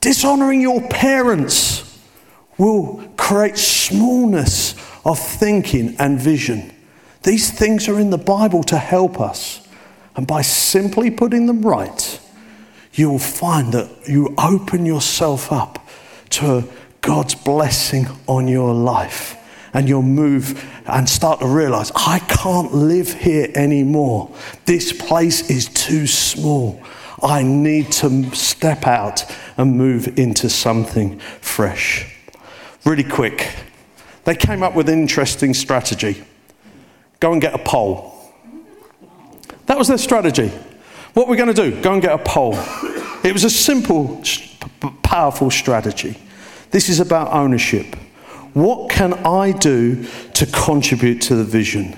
Dishonoring 0.00 0.60
your 0.60 0.86
parents 0.88 2.00
will 2.58 3.02
create 3.16 3.58
smallness 3.58 4.76
of 5.04 5.18
thinking 5.18 5.96
and 5.98 6.20
vision. 6.20 6.72
These 7.24 7.50
things 7.50 7.88
are 7.88 7.98
in 7.98 8.10
the 8.10 8.18
Bible 8.18 8.62
to 8.64 8.78
help 8.78 9.20
us. 9.20 9.66
And 10.14 10.28
by 10.28 10.42
simply 10.42 11.10
putting 11.10 11.46
them 11.46 11.62
right, 11.62 12.20
you 12.92 13.10
will 13.10 13.18
find 13.18 13.72
that 13.72 13.90
you 14.08 14.32
open 14.38 14.86
yourself 14.86 15.50
up 15.50 15.83
to 16.34 16.68
God's 17.00 17.34
blessing 17.34 18.06
on 18.26 18.48
your 18.48 18.72
life. 18.72 19.36
And 19.72 19.88
you'll 19.88 20.02
move 20.02 20.64
and 20.86 21.08
start 21.08 21.40
to 21.40 21.46
realize, 21.46 21.90
I 21.96 22.20
can't 22.20 22.72
live 22.72 23.12
here 23.12 23.50
anymore. 23.54 24.30
This 24.66 24.92
place 24.92 25.50
is 25.50 25.68
too 25.68 26.06
small. 26.06 26.80
I 27.22 27.42
need 27.42 27.90
to 27.92 28.30
step 28.34 28.86
out 28.86 29.24
and 29.56 29.76
move 29.76 30.18
into 30.18 30.48
something 30.48 31.18
fresh. 31.18 32.14
Really 32.84 33.04
quick, 33.04 33.50
they 34.24 34.36
came 34.36 34.62
up 34.62 34.74
with 34.74 34.88
an 34.88 35.00
interesting 35.00 35.54
strategy 35.54 36.24
go 37.24 37.32
and 37.32 37.40
get 37.40 37.54
a 37.54 37.58
pole. 37.58 38.12
That 39.64 39.78
was 39.78 39.88
their 39.88 39.96
strategy. 39.96 40.48
What 41.14 41.26
we're 41.26 41.36
going 41.36 41.54
to 41.54 41.70
do, 41.70 41.80
go 41.80 41.94
and 41.94 42.02
get 42.02 42.12
a 42.12 42.18
pole. 42.18 42.54
It 43.24 43.32
was 43.32 43.44
a 43.44 43.50
simple, 43.50 44.22
powerful 45.02 45.50
strategy. 45.50 46.18
This 46.74 46.88
is 46.88 46.98
about 46.98 47.32
ownership. 47.32 47.94
What 48.52 48.90
can 48.90 49.14
I 49.14 49.52
do 49.52 50.04
to 50.32 50.44
contribute 50.46 51.20
to 51.22 51.36
the 51.36 51.44
vision? 51.44 51.96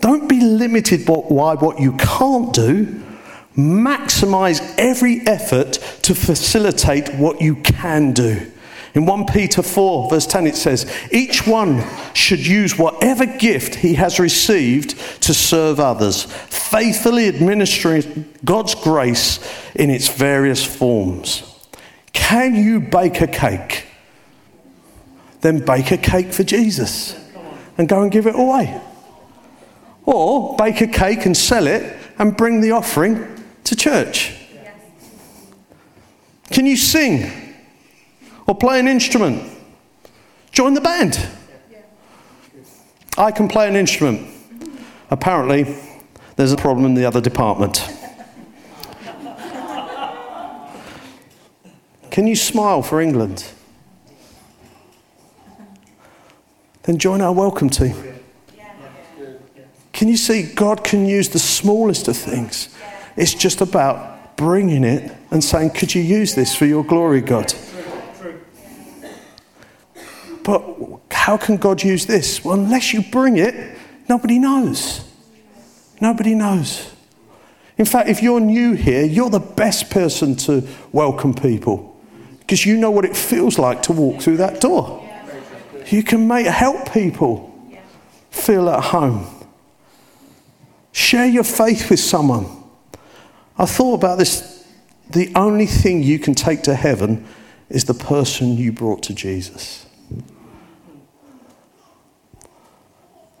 Don't 0.00 0.28
be 0.28 0.40
limited 0.40 1.06
by 1.06 1.54
what 1.54 1.78
you 1.78 1.92
can't 1.96 2.52
do. 2.52 3.00
Maximize 3.56 4.60
every 4.76 5.20
effort 5.28 5.74
to 6.02 6.16
facilitate 6.16 7.14
what 7.14 7.40
you 7.40 7.54
can 7.54 8.12
do. 8.12 8.50
In 8.94 9.06
1 9.06 9.26
Peter 9.26 9.62
4, 9.62 10.10
verse 10.10 10.26
10, 10.26 10.48
it 10.48 10.56
says, 10.56 10.92
Each 11.12 11.46
one 11.46 11.84
should 12.12 12.44
use 12.44 12.76
whatever 12.76 13.24
gift 13.24 13.76
he 13.76 13.94
has 13.94 14.18
received 14.18 14.98
to 15.22 15.32
serve 15.32 15.78
others, 15.78 16.24
faithfully 16.24 17.28
administering 17.28 18.34
God's 18.44 18.74
grace 18.74 19.38
in 19.76 19.90
its 19.90 20.08
various 20.08 20.64
forms. 20.64 21.53
Can 22.14 22.54
you 22.54 22.80
bake 22.80 23.20
a 23.20 23.26
cake? 23.26 23.86
Then 25.42 25.62
bake 25.62 25.90
a 25.90 25.98
cake 25.98 26.32
for 26.32 26.42
Jesus 26.42 27.14
and 27.76 27.86
go 27.86 28.02
and 28.02 28.10
give 28.10 28.26
it 28.26 28.34
away. 28.34 28.80
Or 30.06 30.56
bake 30.56 30.80
a 30.80 30.86
cake 30.86 31.26
and 31.26 31.36
sell 31.36 31.66
it 31.66 31.96
and 32.18 32.34
bring 32.34 32.62
the 32.62 32.70
offering 32.70 33.44
to 33.64 33.76
church. 33.76 34.34
Can 36.50 36.64
you 36.64 36.76
sing 36.76 37.30
or 38.46 38.54
play 38.54 38.80
an 38.80 38.88
instrument? 38.88 39.50
Join 40.52 40.74
the 40.74 40.80
band. 40.80 41.28
I 43.18 43.30
can 43.32 43.48
play 43.48 43.68
an 43.68 43.76
instrument. 43.76 44.28
Apparently, 45.10 45.76
there's 46.36 46.52
a 46.52 46.56
problem 46.56 46.86
in 46.86 46.94
the 46.94 47.04
other 47.04 47.20
department. 47.20 47.86
Can 52.14 52.28
you 52.28 52.36
smile 52.36 52.80
for 52.80 53.00
England? 53.00 53.44
Then 56.84 56.96
join 56.96 57.20
our 57.20 57.32
welcome 57.32 57.68
team. 57.68 57.96
Can 59.92 60.06
you 60.06 60.16
see 60.16 60.44
God 60.44 60.84
can 60.84 61.06
use 61.06 61.30
the 61.30 61.40
smallest 61.40 62.06
of 62.06 62.16
things? 62.16 62.72
It's 63.16 63.34
just 63.34 63.60
about 63.60 64.36
bringing 64.36 64.84
it 64.84 65.12
and 65.32 65.42
saying, 65.42 65.70
Could 65.70 65.92
you 65.92 66.02
use 66.02 66.36
this 66.36 66.54
for 66.54 66.66
your 66.66 66.84
glory, 66.84 67.20
God? 67.20 67.52
But 70.44 71.00
how 71.10 71.36
can 71.36 71.56
God 71.56 71.82
use 71.82 72.06
this? 72.06 72.44
Well, 72.44 72.54
unless 72.54 72.92
you 72.92 73.02
bring 73.02 73.38
it, 73.38 73.76
nobody 74.08 74.38
knows. 74.38 75.04
Nobody 76.00 76.36
knows. 76.36 76.92
In 77.76 77.86
fact, 77.86 78.08
if 78.08 78.22
you're 78.22 78.38
new 78.38 78.74
here, 78.74 79.02
you're 79.04 79.30
the 79.30 79.40
best 79.40 79.90
person 79.90 80.36
to 80.36 80.62
welcome 80.92 81.34
people 81.34 81.90
because 82.46 82.66
you 82.66 82.76
know 82.76 82.90
what 82.90 83.04
it 83.04 83.16
feels 83.16 83.58
like 83.58 83.82
to 83.84 83.92
walk 83.92 84.20
through 84.20 84.36
that 84.36 84.60
door. 84.60 85.00
You 85.86 86.02
can 86.02 86.28
make, 86.28 86.46
help 86.46 86.92
people 86.92 87.54
feel 88.30 88.68
at 88.68 88.84
home. 88.84 89.26
Share 90.92 91.26
your 91.26 91.44
faith 91.44 91.88
with 91.90 92.00
someone. 92.00 92.46
I 93.56 93.66
thought 93.66 93.94
about 93.94 94.18
this 94.18 94.66
the 95.10 95.32
only 95.34 95.66
thing 95.66 96.02
you 96.02 96.18
can 96.18 96.34
take 96.34 96.62
to 96.62 96.74
heaven 96.74 97.26
is 97.68 97.84
the 97.84 97.94
person 97.94 98.56
you 98.56 98.72
brought 98.72 99.02
to 99.04 99.14
Jesus. 99.14 99.86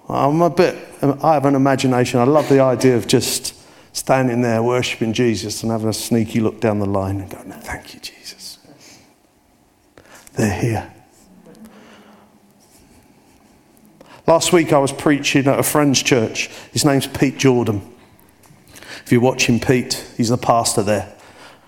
I'm 0.08 0.42
a 0.42 0.50
bit, 0.50 0.76
I 1.02 1.34
have 1.34 1.46
an 1.46 1.54
imagination. 1.54 2.20
I 2.20 2.24
love 2.24 2.48
the 2.48 2.60
idea 2.60 2.96
of 2.96 3.06
just 3.06 3.54
standing 3.94 4.42
there 4.42 4.62
worshipping 4.62 5.12
Jesus 5.12 5.62
and 5.62 5.72
having 5.72 5.88
a 5.88 5.94
sneaky 5.94 6.40
look 6.40 6.60
down 6.60 6.78
the 6.78 6.86
line 6.86 7.20
and 7.20 7.30
going, 7.30 7.50
Thank 7.52 7.94
you, 7.94 8.00
Jesus. 8.00 8.13
They're 10.34 10.60
here. 10.60 10.94
Last 14.26 14.52
week 14.52 14.72
I 14.72 14.78
was 14.78 14.92
preaching 14.92 15.46
at 15.46 15.58
a 15.58 15.62
friend's 15.62 16.02
church. 16.02 16.48
His 16.72 16.84
name's 16.84 17.06
Pete 17.06 17.36
Jordan. 17.38 17.82
If 19.04 19.12
you're 19.12 19.20
watching 19.20 19.60
Pete, 19.60 20.04
he's 20.16 20.30
the 20.30 20.38
pastor 20.38 20.82
there. 20.82 21.12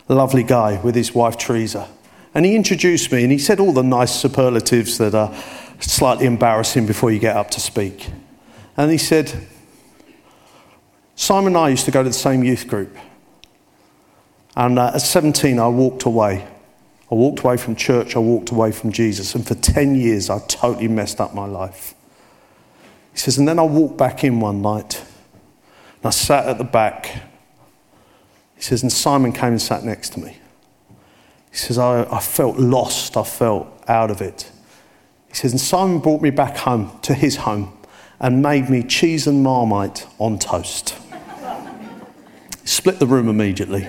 Lovely 0.08 0.42
guy 0.42 0.80
with 0.82 0.94
his 0.94 1.14
wife 1.14 1.36
Teresa. 1.36 1.88
And 2.34 2.44
he 2.44 2.54
introduced 2.54 3.12
me 3.12 3.22
and 3.22 3.32
he 3.32 3.38
said 3.38 3.60
all 3.60 3.72
the 3.72 3.82
nice 3.82 4.14
superlatives 4.14 4.98
that 4.98 5.14
are 5.14 5.34
slightly 5.80 6.26
embarrassing 6.26 6.86
before 6.86 7.10
you 7.10 7.18
get 7.18 7.36
up 7.36 7.50
to 7.52 7.60
speak. 7.60 8.08
And 8.76 8.90
he 8.90 8.98
said, 8.98 9.46
Simon 11.14 11.48
and 11.48 11.58
I 11.58 11.68
used 11.70 11.84
to 11.86 11.90
go 11.90 12.02
to 12.02 12.08
the 12.08 12.14
same 12.14 12.44
youth 12.44 12.68
group. 12.68 12.96
And 14.54 14.78
uh, 14.78 14.92
at 14.94 15.02
17, 15.02 15.58
I 15.58 15.68
walked 15.68 16.04
away. 16.04 16.46
I 17.10 17.14
walked 17.14 17.40
away 17.40 17.56
from 17.56 17.76
church, 17.76 18.16
I 18.16 18.18
walked 18.18 18.50
away 18.50 18.72
from 18.72 18.90
Jesus. 18.90 19.34
And 19.34 19.46
for 19.46 19.54
10 19.54 19.94
years, 19.94 20.28
I 20.28 20.40
totally 20.48 20.88
messed 20.88 21.20
up 21.20 21.34
my 21.34 21.46
life. 21.46 21.94
He 23.12 23.18
says, 23.18 23.38
and 23.38 23.46
then 23.46 23.58
I 23.58 23.62
walked 23.62 23.96
back 23.96 24.24
in 24.24 24.40
one 24.40 24.60
night. 24.60 25.02
And 25.96 26.06
I 26.06 26.10
sat 26.10 26.48
at 26.48 26.58
the 26.58 26.64
back. 26.64 27.06
He 28.56 28.62
says, 28.62 28.82
and 28.82 28.92
Simon 28.92 29.32
came 29.32 29.50
and 29.50 29.62
sat 29.62 29.84
next 29.84 30.14
to 30.14 30.20
me. 30.20 30.36
He 31.50 31.56
says, 31.56 31.78
I, 31.78 32.02
I 32.10 32.20
felt 32.20 32.58
lost. 32.58 33.16
I 33.16 33.22
felt 33.22 33.68
out 33.88 34.10
of 34.10 34.20
it. 34.20 34.50
He 35.28 35.34
says, 35.34 35.52
and 35.52 35.60
Simon 35.60 36.00
brought 36.00 36.22
me 36.22 36.30
back 36.30 36.56
home 36.56 36.98
to 37.02 37.14
his 37.14 37.36
home 37.36 37.72
and 38.18 38.42
made 38.42 38.68
me 38.68 38.82
cheese 38.82 39.26
and 39.26 39.42
marmite 39.42 40.06
on 40.18 40.38
toast. 40.38 40.96
Split 42.64 42.98
the 42.98 43.06
room 43.06 43.28
immediately. 43.28 43.88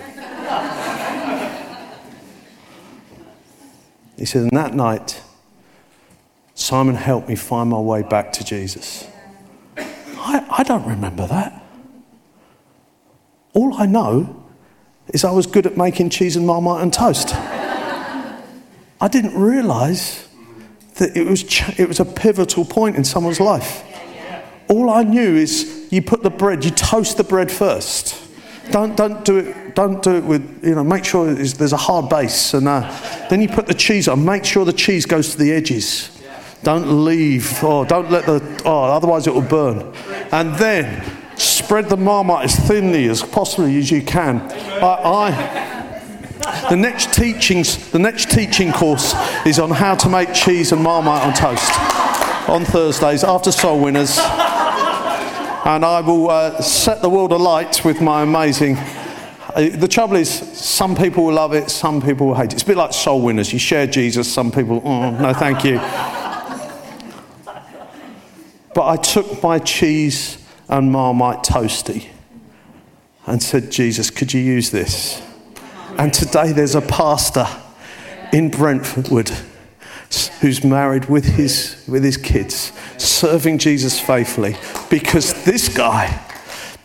He 4.18 4.26
said, 4.26 4.44
and 4.44 4.52
that 4.52 4.74
night, 4.74 5.22
Simon 6.56 6.96
helped 6.96 7.30
me 7.30 7.36
find 7.36 7.70
my 7.70 7.80
way 7.80 8.02
back 8.02 8.34
to 8.34 8.44
Jesus. 8.44 9.08
I, 9.78 10.46
I 10.50 10.64
don't 10.64 10.88
remember 10.88 11.28
that. 11.28 11.64
All 13.54 13.76
I 13.76 13.86
know 13.86 14.44
is 15.14 15.24
I 15.24 15.32
was 15.32 15.46
good 15.46 15.66
at 15.66 15.78
making 15.78 16.10
cheese 16.10 16.36
and 16.36 16.46
marmite 16.46 16.82
and 16.82 16.92
toast. 16.92 17.30
I 17.36 19.08
didn't 19.10 19.40
realize 19.40 20.28
that 20.96 21.16
it 21.16 21.28
was, 21.28 21.44
ch- 21.44 21.80
it 21.80 21.88
was 21.88 22.00
a 22.00 22.06
pivotal 22.06 22.66
point 22.66 22.96
in 22.96 23.04
someone's 23.04 23.40
life. 23.40 23.84
All 24.68 24.90
I 24.90 25.04
knew 25.04 25.36
is 25.36 25.88
you 25.92 26.02
put 26.02 26.24
the 26.24 26.30
bread, 26.30 26.66
you 26.66 26.72
toast 26.72 27.18
the 27.18 27.24
bread 27.24 27.52
first. 27.52 28.27
Don't, 28.72 28.96
don't 28.96 29.24
do 29.24 29.38
it. 29.38 29.76
Don't 29.76 30.02
do 30.02 30.16
it 30.16 30.24
with 30.24 30.64
you 30.64 30.76
know. 30.76 30.84
Make 30.84 31.06
sure 31.06 31.34
there's 31.34 31.74
a 31.74 31.78
hard 31.78 32.10
base, 32.10 32.54
and 32.54 32.68
uh, 32.68 33.28
then 33.30 33.42
you 33.42 33.48
put 33.48 33.68
the 33.68 33.74
cheese 33.74 34.08
on. 34.08 34.26
Make 34.26 34.44
sure 34.44 34.66
the 34.66 34.74
cheese 34.74 35.06
goes 35.06 35.32
to 35.32 35.38
the 35.38 35.52
edges. 35.52 36.10
Don't 36.64 37.06
leave. 37.06 37.64
Oh, 37.64 37.86
don't 37.86 38.10
let 38.10 38.26
the. 38.26 38.62
Oh, 38.66 38.84
otherwise 38.84 39.28
it 39.28 39.34
will 39.34 39.42
burn. 39.42 39.94
And 40.32 40.56
then 40.56 41.04
spread 41.36 41.90
the 41.90 41.98
marmite 41.98 42.46
as 42.46 42.56
thinly 42.56 43.08
as 43.08 43.22
possibly 43.22 43.78
as 43.78 43.92
you 43.92 44.02
can. 44.02 44.42
I, 44.82 45.00
I 45.04 46.70
the 46.70 46.76
next 46.76 47.14
teachings, 47.14 47.92
the 47.92 48.00
next 48.00 48.32
teaching 48.32 48.72
course 48.72 49.14
is 49.46 49.60
on 49.60 49.70
how 49.70 49.96
to 49.96 50.10
make 50.10 50.34
cheese 50.34 50.72
and 50.72 50.82
marmite 50.82 51.24
on 51.24 51.34
toast 51.34 51.72
on 52.50 52.66
Thursdays 52.66 53.24
after 53.24 53.52
Soul 53.52 53.82
Winners 53.82 54.18
and 55.68 55.84
I 55.84 56.00
will 56.00 56.30
uh, 56.30 56.62
set 56.62 57.02
the 57.02 57.10
world 57.10 57.34
alight 57.34 57.84
with 57.84 58.00
my 58.00 58.22
amazing. 58.22 58.78
Uh, 58.78 59.68
the 59.74 59.88
trouble 59.90 60.16
is, 60.16 60.30
some 60.30 60.96
people 60.96 61.26
will 61.26 61.34
love 61.34 61.54
it, 61.54 61.70
some 61.70 62.02
people 62.02 62.28
will 62.28 62.36
hate 62.36 62.54
it. 62.54 62.54
It's 62.54 62.64
a 62.64 62.68
bit 62.68 62.78
like 62.78 62.94
soul 62.94 63.22
winners. 63.22 63.52
You 63.52 63.60
share 63.60 63.86
Jesus, 63.86 64.32
some 64.32 64.50
people, 64.50 64.82
oh, 64.86 65.12
no, 65.12 65.34
thank 65.34 65.66
you. 65.66 65.78
But 68.74 68.88
I 68.88 68.96
took 68.96 69.44
my 69.44 69.60
cheese 69.60 70.42
and 70.70 70.90
Marmite 70.90 71.44
toasty 71.44 72.08
and 73.26 73.44
said, 73.44 73.70
Jesus, 73.70 74.10
could 74.10 74.34
you 74.34 74.40
use 74.40 74.72
this? 74.72 75.22
And 75.98 76.14
today 76.14 76.54
there's 76.54 76.76
a 76.76 76.82
pastor 76.82 77.46
in 78.32 78.52
Brentwood 78.52 79.32
who's 80.42 80.64
married 80.64 81.06
with 81.06 81.26
his, 81.26 81.84
with 81.88 82.04
his 82.04 82.18
kids, 82.18 82.72
serving 82.98 83.58
Jesus 83.58 84.00
faithfully, 84.00 84.56
because 84.90 85.44
this 85.44 85.70
guy 85.70 86.24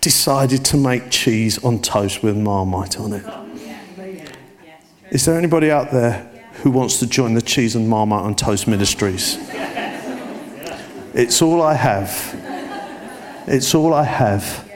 decided 0.00 0.64
to 0.66 0.76
make 0.76 1.10
cheese 1.10 1.62
on 1.64 1.80
toast 1.80 2.22
with 2.22 2.36
marmite 2.36 2.98
on 2.98 3.12
it. 3.12 3.24
Is 5.10 5.24
there 5.26 5.36
anybody 5.36 5.70
out 5.70 5.90
there 5.90 6.30
who 6.62 6.70
wants 6.70 6.98
to 7.00 7.06
join 7.06 7.34
the 7.34 7.42
cheese 7.42 7.76
and 7.76 7.88
marmite 7.88 8.24
on 8.24 8.34
toast 8.34 8.66
ministries? 8.66 9.38
It's 11.14 11.42
all 11.42 11.60
I 11.60 11.74
have. 11.74 12.34
It's 13.46 13.74
all 13.74 13.92
I 13.92 14.04
have. 14.04 14.68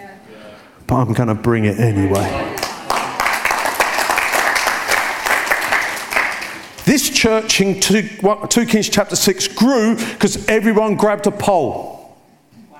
But 0.87 0.96
I'm 0.96 1.12
going 1.14 1.28
to 1.28 1.35
bring 1.35 1.64
it 1.64 1.80
anyway. 1.80 2.45
This 6.96 7.11
church 7.11 7.61
in 7.61 7.78
2, 7.78 8.20
2 8.48 8.64
Kings 8.64 8.88
chapter 8.88 9.16
6 9.16 9.48
grew 9.48 9.96
because 9.96 10.48
everyone 10.48 10.96
grabbed 10.96 11.26
a 11.26 11.30
pole. 11.30 12.16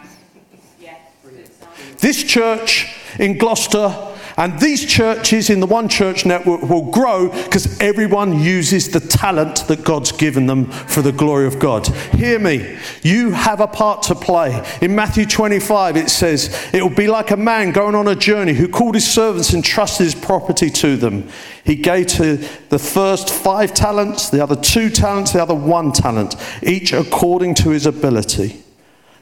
This 1.98 2.24
church 2.24 2.96
in 3.18 3.37
Gloucester 3.37 3.94
and 4.37 4.61
these 4.61 4.85
churches 4.85 5.49
in 5.49 5.61
the 5.61 5.66
One 5.66 5.88
Church 5.88 6.27
Network 6.27 6.61
will 6.61 6.90
grow 6.90 7.31
because 7.31 7.81
everyone 7.81 8.38
uses 8.38 8.90
the 8.90 9.01
talent 9.01 9.66
that 9.68 9.83
God's 9.83 10.12
given 10.12 10.46
them 10.46 10.66
for 10.66 11.01
the 11.01 11.12
glory 11.12 11.46
of 11.46 11.59
God. 11.59 11.87
Hear 11.87 12.38
me. 12.38 12.77
You 13.03 13.31
have 13.31 13.61
a 13.61 13.66
part 13.66 14.03
to 14.05 14.14
play. 14.14 14.62
In 14.83 14.94
Matthew 14.94 15.25
25, 15.25 15.96
it 15.96 16.11
says, 16.11 16.55
It 16.75 16.83
will 16.83 16.94
be 16.94 17.07
like 17.07 17.31
a 17.31 17.37
man 17.37 17.72
going 17.72 17.94
on 17.94 18.09
a 18.09 18.14
journey 18.14 18.53
who 18.53 18.68
called 18.68 18.94
his 18.94 19.11
servants 19.11 19.55
and 19.55 19.64
trusted 19.64 20.05
his 20.05 20.14
property 20.14 20.68
to 20.68 20.99
them. 20.99 21.29
He 21.64 21.75
gave 21.75 22.09
to 22.09 22.37
the 22.68 22.79
first 22.79 23.31
five 23.31 23.72
talents, 23.72 24.29
the 24.29 24.42
other 24.42 24.57
two 24.57 24.90
talents, 24.90 25.33
the 25.33 25.42
other 25.42 25.55
one 25.55 25.92
talent, 25.92 26.37
each 26.62 26.92
according 26.92 27.55
to 27.57 27.70
his 27.70 27.87
ability. 27.87 28.62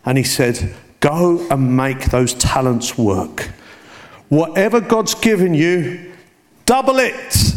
And 0.04 0.18
he 0.18 0.24
said, 0.24 0.74
Go 0.98 1.46
and 1.50 1.76
make 1.76 2.06
those 2.06 2.34
talents 2.34 2.98
work. 2.98 3.50
Whatever 4.34 4.80
God's 4.80 5.14
given 5.14 5.54
you, 5.54 6.12
double 6.66 6.98
it. 6.98 7.54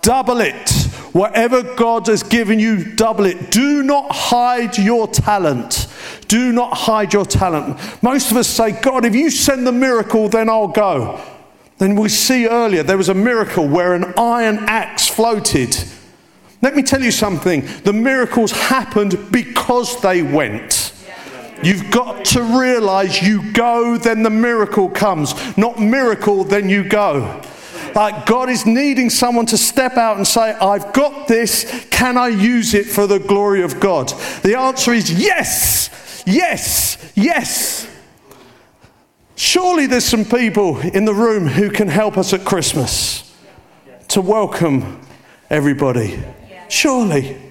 Double 0.00 0.40
it. 0.40 0.70
Whatever 1.12 1.74
God 1.74 2.06
has 2.06 2.22
given 2.22 2.60
you, 2.60 2.94
double 2.94 3.26
it. 3.26 3.50
Do 3.50 3.82
not 3.82 4.12
hide 4.12 4.78
your 4.78 5.08
talent. 5.08 5.88
Do 6.28 6.52
not 6.52 6.72
hide 6.72 7.12
your 7.12 7.24
talent. 7.24 7.80
Most 8.00 8.30
of 8.30 8.36
us 8.36 8.46
say, 8.46 8.80
God, 8.80 9.04
if 9.04 9.16
you 9.16 9.28
send 9.28 9.66
the 9.66 9.72
miracle, 9.72 10.28
then 10.28 10.48
I'll 10.48 10.68
go. 10.68 11.20
Then 11.78 11.96
we 11.96 12.10
see 12.10 12.46
earlier 12.46 12.84
there 12.84 12.96
was 12.96 13.08
a 13.08 13.14
miracle 13.14 13.66
where 13.66 13.92
an 13.94 14.14
iron 14.16 14.58
axe 14.68 15.08
floated. 15.08 15.76
Let 16.62 16.76
me 16.76 16.84
tell 16.84 17.02
you 17.02 17.10
something 17.10 17.66
the 17.82 17.92
miracles 17.92 18.52
happened 18.52 19.32
because 19.32 20.00
they 20.00 20.22
went. 20.22 20.85
You've 21.62 21.90
got 21.90 22.24
to 22.26 22.42
realize 22.42 23.22
you 23.22 23.52
go, 23.52 23.96
then 23.96 24.22
the 24.22 24.30
miracle 24.30 24.88
comes. 24.88 25.34
Not 25.56 25.80
miracle, 25.80 26.44
then 26.44 26.68
you 26.68 26.84
go. 26.84 27.42
Like 27.94 28.26
God 28.26 28.50
is 28.50 28.66
needing 28.66 29.08
someone 29.08 29.46
to 29.46 29.56
step 29.56 29.96
out 29.96 30.18
and 30.18 30.26
say, 30.26 30.52
I've 30.52 30.92
got 30.92 31.28
this. 31.28 31.86
Can 31.90 32.18
I 32.18 32.28
use 32.28 32.74
it 32.74 32.84
for 32.84 33.06
the 33.06 33.18
glory 33.18 33.62
of 33.62 33.80
God? 33.80 34.10
The 34.42 34.58
answer 34.58 34.92
is 34.92 35.10
yes, 35.10 36.22
yes, 36.26 37.12
yes. 37.14 37.90
Surely 39.34 39.86
there's 39.86 40.04
some 40.04 40.24
people 40.24 40.78
in 40.80 41.06
the 41.06 41.14
room 41.14 41.46
who 41.46 41.70
can 41.70 41.88
help 41.88 42.18
us 42.18 42.32
at 42.32 42.44
Christmas 42.44 43.34
to 44.08 44.20
welcome 44.20 45.00
everybody. 45.48 46.22
Surely. 46.68 47.45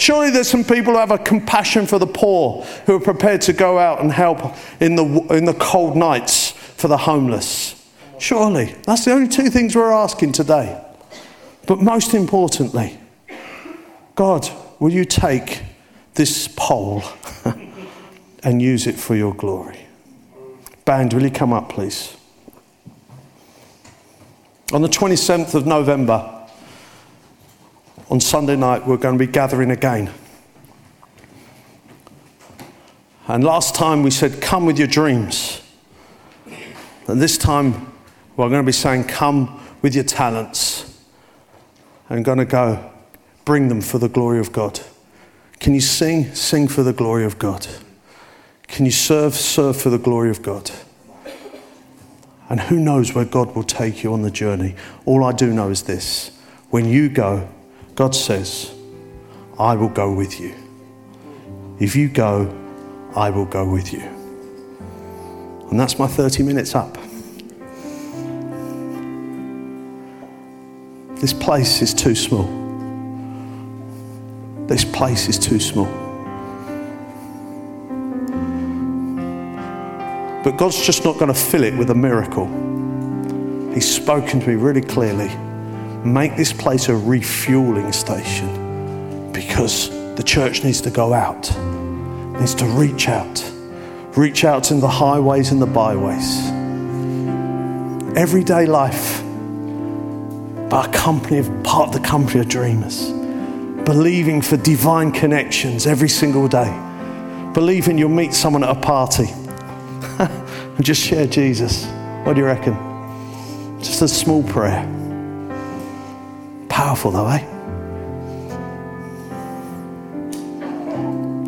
Surely 0.00 0.30
there's 0.30 0.48
some 0.48 0.64
people 0.64 0.94
who 0.94 0.98
have 0.98 1.10
a 1.10 1.18
compassion 1.18 1.86
for 1.86 1.98
the 1.98 2.06
poor, 2.06 2.64
who 2.86 2.96
are 2.96 3.00
prepared 3.00 3.42
to 3.42 3.52
go 3.52 3.78
out 3.78 4.00
and 4.00 4.10
help 4.10 4.56
in 4.80 4.96
the, 4.96 5.04
in 5.28 5.44
the 5.44 5.52
cold 5.52 5.94
nights 5.94 6.52
for 6.52 6.88
the 6.88 6.96
homeless. 6.96 7.86
Surely. 8.18 8.74
That's 8.86 9.04
the 9.04 9.12
only 9.12 9.28
two 9.28 9.50
things 9.50 9.76
we're 9.76 9.92
asking 9.92 10.32
today. 10.32 10.82
But 11.66 11.82
most 11.82 12.14
importantly, 12.14 12.98
God, 14.14 14.48
will 14.78 14.90
you 14.90 15.04
take 15.04 15.64
this 16.14 16.48
pole 16.48 17.02
and 18.42 18.62
use 18.62 18.86
it 18.86 18.94
for 18.94 19.14
your 19.14 19.34
glory? 19.34 19.86
Band, 20.86 21.12
will 21.12 21.24
you 21.24 21.30
come 21.30 21.52
up, 21.52 21.68
please? 21.68 22.16
On 24.72 24.80
the 24.80 24.88
27th 24.88 25.54
of 25.54 25.66
November, 25.66 26.39
on 28.10 28.20
Sunday 28.20 28.56
night, 28.56 28.86
we're 28.86 28.96
going 28.96 29.16
to 29.16 29.24
be 29.24 29.30
gathering 29.30 29.70
again. 29.70 30.10
And 33.28 33.44
last 33.44 33.76
time 33.76 34.02
we 34.02 34.10
said, 34.10 34.42
Come 34.42 34.66
with 34.66 34.78
your 34.78 34.88
dreams. 34.88 35.62
And 37.06 37.20
this 37.22 37.38
time, 37.38 37.92
we're 38.36 38.48
going 38.48 38.62
to 38.62 38.66
be 38.66 38.72
saying, 38.72 39.04
Come 39.04 39.60
with 39.80 39.94
your 39.94 40.04
talents. 40.04 41.00
And 42.08 42.24
going 42.24 42.38
to 42.38 42.44
go 42.44 42.90
bring 43.44 43.68
them 43.68 43.80
for 43.80 43.98
the 43.98 44.08
glory 44.08 44.40
of 44.40 44.50
God. 44.50 44.80
Can 45.60 45.74
you 45.74 45.80
sing? 45.80 46.34
Sing 46.34 46.66
for 46.66 46.82
the 46.82 46.92
glory 46.92 47.24
of 47.24 47.38
God. 47.38 47.68
Can 48.66 48.84
you 48.84 48.90
serve? 48.90 49.34
Serve 49.34 49.80
for 49.80 49.90
the 49.90 49.98
glory 49.98 50.30
of 50.30 50.42
God. 50.42 50.72
And 52.48 52.58
who 52.58 52.80
knows 52.80 53.14
where 53.14 53.24
God 53.24 53.54
will 53.54 53.62
take 53.62 54.02
you 54.02 54.12
on 54.12 54.22
the 54.22 54.30
journey? 54.30 54.74
All 55.04 55.22
I 55.22 55.30
do 55.30 55.52
know 55.52 55.70
is 55.70 55.84
this 55.84 56.36
when 56.70 56.88
you 56.88 57.08
go, 57.08 57.48
God 58.00 58.14
says, 58.14 58.72
I 59.58 59.76
will 59.76 59.90
go 59.90 60.10
with 60.10 60.40
you. 60.40 60.54
If 61.78 61.94
you 61.94 62.08
go, 62.08 62.50
I 63.14 63.28
will 63.28 63.44
go 63.44 63.70
with 63.70 63.92
you. 63.92 64.00
And 65.68 65.78
that's 65.78 65.98
my 65.98 66.06
30 66.06 66.42
minutes 66.44 66.74
up. 66.74 66.96
This 71.16 71.34
place 71.34 71.82
is 71.82 71.92
too 71.92 72.14
small. 72.14 72.46
This 74.66 74.86
place 74.86 75.28
is 75.28 75.38
too 75.38 75.60
small. 75.60 75.84
But 80.42 80.56
God's 80.56 80.80
just 80.80 81.04
not 81.04 81.18
going 81.18 81.30
to 81.30 81.38
fill 81.38 81.64
it 81.64 81.76
with 81.76 81.90
a 81.90 81.94
miracle. 81.94 82.46
He's 83.74 83.94
spoken 83.94 84.40
to 84.40 84.48
me 84.48 84.54
really 84.54 84.80
clearly. 84.80 85.30
Make 86.04 86.34
this 86.34 86.52
place 86.52 86.88
a 86.88 86.96
refueling 86.96 87.92
station 87.92 89.32
because 89.32 89.90
the 90.16 90.22
church 90.22 90.64
needs 90.64 90.80
to 90.82 90.90
go 90.90 91.12
out, 91.12 91.54
needs 92.40 92.54
to 92.54 92.64
reach 92.64 93.08
out, 93.08 93.44
reach 94.16 94.44
out 94.44 94.70
in 94.70 94.80
the 94.80 94.88
highways 94.88 95.52
and 95.52 95.60
the 95.60 95.66
byways. 95.66 96.48
Everyday 98.16 98.64
life, 98.64 99.22
but 100.70 100.88
a 100.88 100.92
company 100.98 101.36
of 101.36 101.62
part 101.64 101.88
of 101.88 102.02
the 102.02 102.08
company 102.08 102.40
of 102.40 102.48
dreamers, 102.48 103.10
believing 103.84 104.40
for 104.40 104.56
divine 104.56 105.12
connections 105.12 105.86
every 105.86 106.08
single 106.08 106.48
day, 106.48 106.72
believing 107.52 107.98
you'll 107.98 108.08
meet 108.08 108.32
someone 108.32 108.64
at 108.64 108.74
a 108.74 108.80
party 108.80 109.28
and 110.18 110.80
just 110.84 111.02
share 111.02 111.26
Jesus. 111.26 111.84
What 112.24 112.34
do 112.34 112.40
you 112.40 112.46
reckon? 112.46 112.74
Just 113.80 114.00
a 114.00 114.08
small 114.08 114.42
prayer. 114.42 114.99
Powerful 116.80 117.10
though, 117.10 117.28
eh? 117.28 117.44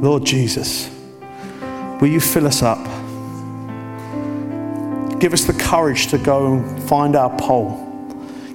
Lord 0.03 0.27
Jesus, 0.27 0.91
will 2.03 2.09
you 2.09 2.21
fill 2.21 2.47
us 2.47 2.63
up? 2.63 2.77
Give 5.19 5.33
us 5.33 5.45
the 5.45 5.55
courage 5.59 6.09
to 6.09 6.19
go 6.19 6.53
and 6.53 6.83
find 6.83 7.17
our 7.17 7.35
pole. 7.39 7.71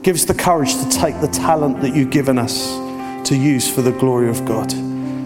Give 0.04 0.16
us 0.16 0.26
the 0.26 0.36
courage 0.36 0.76
to 0.76 0.88
take 0.92 1.20
the 1.20 1.30
talent 1.30 1.82
that 1.82 1.96
you've 1.96 2.12
given 2.12 2.38
us 2.38 2.76
to 3.28 3.36
use 3.36 3.68
for 3.68 3.82
the 3.82 3.94
glory 3.94 4.30
of 4.30 4.46
God. 4.46 4.72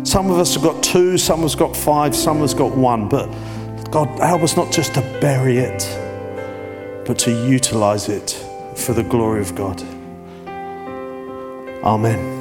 Some 0.07 0.31
of 0.31 0.39
us 0.39 0.53
have 0.53 0.63
got 0.63 0.81
two, 0.81 1.17
some 1.17 1.39
of 1.41 1.45
us 1.47 1.55
got 1.55 1.75
five, 1.75 2.15
some 2.15 2.37
of 2.37 2.43
us 2.43 2.53
got 2.53 2.73
one, 2.77 3.09
but 3.09 3.27
God, 3.91 4.07
help 4.19 4.43
us 4.43 4.55
not 4.55 4.71
just 4.71 4.93
to 4.93 5.01
bury 5.19 5.57
it, 5.57 5.83
but 7.05 7.19
to 7.19 7.31
utilize 7.49 8.07
it 8.07 8.29
for 8.77 8.93
the 8.93 9.03
glory 9.03 9.41
of 9.41 9.53
God. 9.53 9.83
Amen. 11.83 12.40